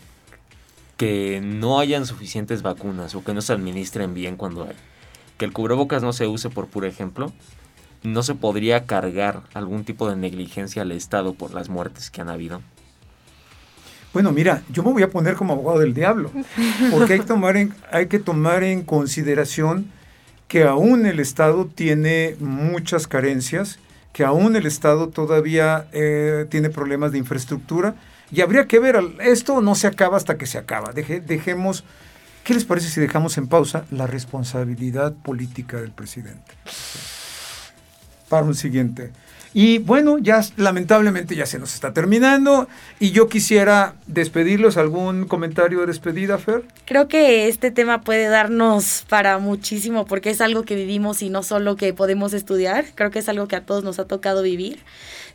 que 0.98 1.42
no 1.44 1.80
hayan 1.80 2.06
suficientes 2.06 2.62
vacunas 2.62 3.16
o 3.16 3.24
que 3.24 3.34
no 3.34 3.42
se 3.42 3.54
administren 3.54 4.14
bien 4.14 4.38
cuando 4.38 4.64
hay, 4.64 4.76
que 5.38 5.46
el 5.46 5.54
cubrebocas 5.54 6.04
no 6.04 6.14
se 6.14 6.28
use 6.28 6.50
por 6.50 6.68
puro 6.68 6.88
ejemplo, 6.88 7.34
no 8.04 8.24
se 8.24 8.36
podría 8.36 8.86
cargar 8.86 9.42
algún 9.54 9.84
tipo 9.84 10.10
de 10.10 10.16
negligencia 10.16 10.84
al 10.84 10.92
Estado 10.92 11.34
por 11.34 11.54
las 11.54 11.70
muertes 11.70 12.10
que 12.10 12.22
han 12.22 12.30
habido? 12.30 12.62
Bueno, 14.14 14.32
mira, 14.32 14.64
yo 14.70 14.82
me 14.84 14.94
voy 14.94 15.04
a 15.04 15.10
poner 15.10 15.36
como 15.36 15.54
abogado 15.54 15.80
del 15.80 15.94
diablo, 15.94 16.32
porque 16.92 17.14
hay 17.14 17.20
que 17.20 17.26
tomar 17.26 17.58
en, 17.58 17.74
hay 17.92 18.08
que 18.08 18.20
tomar 18.20 18.64
en 18.64 18.84
consideración 18.84 19.92
que 20.48 20.64
aún 20.64 21.06
el 21.06 21.20
Estado 21.20 21.66
tiene 21.66 22.38
muchas 22.40 23.08
carencias, 23.08 23.78
que 24.14 24.24
aún 24.24 24.56
el 24.56 24.66
Estado 24.66 25.10
todavía 25.10 25.88
eh, 25.92 26.46
tiene 26.50 26.70
problemas 26.70 27.12
de 27.12 27.18
infraestructura, 27.18 27.96
y 28.32 28.42
habría 28.42 28.68
que 28.68 28.80
ver, 28.80 29.00
esto 29.20 29.62
no 29.62 29.76
se 29.76 29.88
acaba 29.88 30.18
hasta 30.18 30.38
que 30.38 30.46
se 30.46 30.58
acaba. 30.58 30.92
dejemos, 30.94 31.84
¿qué 32.44 32.54
les 32.54 32.66
parece 32.66 32.90
si 32.90 33.00
dejamos 33.00 33.38
en 33.38 33.48
pausa 33.48 33.86
la 33.92 34.08
responsabilidad 34.08 35.14
política 35.14 35.78
del 35.78 35.92
presidente? 35.92 36.54
para 38.30 38.46
un 38.46 38.56
siguiente. 38.56 39.12
Y 39.58 39.78
bueno, 39.78 40.18
ya 40.18 40.42
lamentablemente 40.58 41.34
ya 41.34 41.46
se 41.46 41.60
nos 41.60 41.74
está 41.76 41.94
terminando 41.94 42.68
y 43.00 43.12
yo 43.12 43.30
quisiera 43.30 43.96
despedirlos. 44.06 44.76
¿Algún 44.76 45.30
comentario 45.30 45.80
de 45.80 45.86
despedida, 45.86 46.38
Fer? 46.38 46.64
Creo 46.84 47.08
que 47.08 47.48
este 47.48 47.72
tema 47.72 48.02
puede 48.02 48.28
darnos 48.28 49.06
para 49.08 49.38
muchísimo 49.38 50.06
porque 50.06 50.32
es 50.32 50.42
algo 50.42 50.64
que 50.64 50.76
vivimos 50.76 51.22
y 51.22 51.30
no 51.30 51.42
solo 51.42 51.78
que 51.78 51.94
podemos 51.94 52.34
estudiar. 52.34 52.84
Creo 52.96 53.12
que 53.12 53.20
es 53.20 53.30
algo 53.30 53.48
que 53.48 53.56
a 53.56 53.66
todos 53.66 53.86
nos 53.86 53.98
ha 53.98 54.04
tocado 54.04 54.42
vivir. 54.42 54.80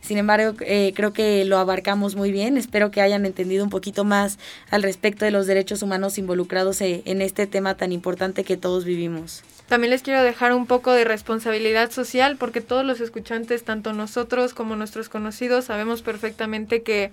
Sin 0.01 0.19
embargo, 0.19 0.55
eh, 0.67 0.93
creo 0.95 1.13
que 1.13 1.43
lo 1.43 1.57
abarcamos 1.57 2.15
muy 2.15 2.31
bien. 2.31 2.57
Espero 2.57 2.91
que 2.91 3.01
hayan 3.01 3.25
entendido 3.25 3.63
un 3.63 3.71
poquito 3.71 4.03
más 4.03 4.37
al 4.69 4.83
respecto 4.83 5.25
de 5.25 5.31
los 5.31 5.47
derechos 5.47 5.81
humanos 5.81 6.19
involucrados 6.19 6.79
eh, 6.81 7.01
en 7.05 7.23
este 7.23 7.47
tema 7.47 7.73
tan 7.73 7.91
importante 7.91 8.43
que 8.43 8.55
todos 8.55 8.85
vivimos. 8.85 9.41
También 9.71 9.91
les 9.91 10.01
quiero 10.01 10.21
dejar 10.21 10.51
un 10.51 10.65
poco 10.65 10.91
de 10.91 11.05
responsabilidad 11.05 11.91
social 11.91 12.35
porque 12.35 12.59
todos 12.59 12.83
los 12.83 12.99
escuchantes, 12.99 13.63
tanto 13.63 13.93
nosotros 13.93 14.53
como 14.53 14.75
nuestros 14.75 15.07
conocidos, 15.07 15.63
sabemos 15.63 16.01
perfectamente 16.01 16.83
que 16.83 17.09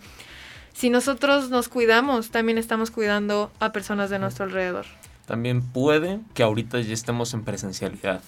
si 0.72 0.90
nosotros 0.90 1.50
nos 1.50 1.68
cuidamos, 1.68 2.30
también 2.30 2.58
estamos 2.58 2.90
cuidando 2.90 3.52
a 3.60 3.70
personas 3.70 4.10
de 4.10 4.18
nuestro 4.18 4.44
alrededor. 4.44 4.86
También 5.24 5.62
puede 5.62 6.18
que 6.34 6.42
ahorita 6.42 6.80
ya 6.80 6.94
estemos 6.94 7.32
en 7.32 7.44
presencialidad, 7.44 8.22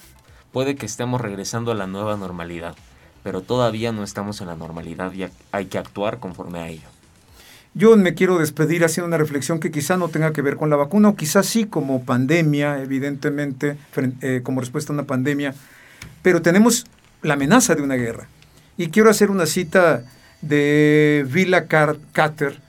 puede 0.53 0.77
que 0.77 0.85
estemos 0.85 1.19
regresando 1.19 1.73
a 1.73 1.75
la 1.75 1.87
nueva 1.87 2.15
normalidad, 2.15 2.77
pero 3.23 3.41
todavía 3.41 3.91
no 3.91 4.01
estamos 4.01 4.39
en 4.39 4.47
la 4.47 4.55
normalidad 4.55 5.11
y 5.11 5.25
hay 5.51 5.65
que 5.65 5.77
actuar 5.77 6.21
conforme 6.21 6.59
a 6.59 6.69
ello. 6.69 6.87
Yo 7.73 7.95
me 7.95 8.15
quiero 8.15 8.37
despedir 8.37 8.83
haciendo 8.83 9.07
una 9.07 9.17
reflexión 9.17 9.59
que 9.61 9.71
quizá 9.71 9.95
no 9.95 10.09
tenga 10.09 10.33
que 10.33 10.41
ver 10.41 10.57
con 10.57 10.69
la 10.69 10.75
vacuna, 10.75 11.09
o 11.09 11.15
quizá 11.15 11.41
sí 11.41 11.65
como 11.65 12.03
pandemia, 12.03 12.81
evidentemente, 12.81 13.77
eh, 14.21 14.41
como 14.43 14.59
respuesta 14.59 14.91
a 14.91 14.95
una 14.95 15.05
pandemia, 15.05 15.55
pero 16.21 16.41
tenemos 16.41 16.85
la 17.21 17.35
amenaza 17.35 17.73
de 17.73 17.81
una 17.81 17.95
guerra. 17.95 18.27
Y 18.75 18.87
quiero 18.87 19.09
hacer 19.09 19.31
una 19.31 19.45
cita 19.45 20.03
de 20.41 21.25
Villa 21.31 21.67
Carter, 21.67 22.59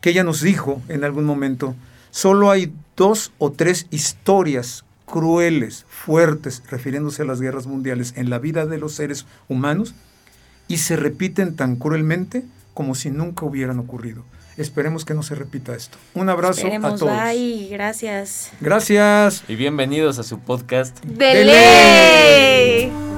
que 0.00 0.10
ella 0.10 0.24
nos 0.24 0.40
dijo 0.40 0.82
en 0.88 1.04
algún 1.04 1.24
momento, 1.24 1.76
solo 2.10 2.50
hay 2.50 2.72
dos 2.96 3.32
o 3.38 3.52
tres 3.52 3.86
historias 3.90 4.84
crueles, 5.06 5.86
fuertes, 5.88 6.62
refiriéndose 6.68 7.22
a 7.22 7.26
las 7.26 7.40
guerras 7.40 7.68
mundiales 7.68 8.14
en 8.16 8.30
la 8.30 8.40
vida 8.40 8.66
de 8.66 8.78
los 8.78 8.94
seres 8.94 9.26
humanos, 9.48 9.94
y 10.66 10.78
se 10.78 10.96
repiten 10.96 11.54
tan 11.54 11.76
cruelmente 11.76 12.42
como 12.74 12.94
si 12.94 13.10
nunca 13.10 13.46
hubieran 13.46 13.78
ocurrido. 13.78 14.24
Esperemos 14.56 15.04
que 15.04 15.14
no 15.14 15.22
se 15.22 15.34
repita 15.34 15.74
esto. 15.74 15.98
Un 16.14 16.28
abrazo 16.28 16.66
a 16.66 16.96
todos. 16.96 17.00
Bye, 17.00 17.68
gracias. 17.70 18.52
Gracias. 18.60 19.42
Y 19.48 19.56
bienvenidos 19.56 20.18
a 20.18 20.22
su 20.22 20.38
podcast. 20.38 21.02
¡De, 21.04 21.44
ley! 21.44 23.13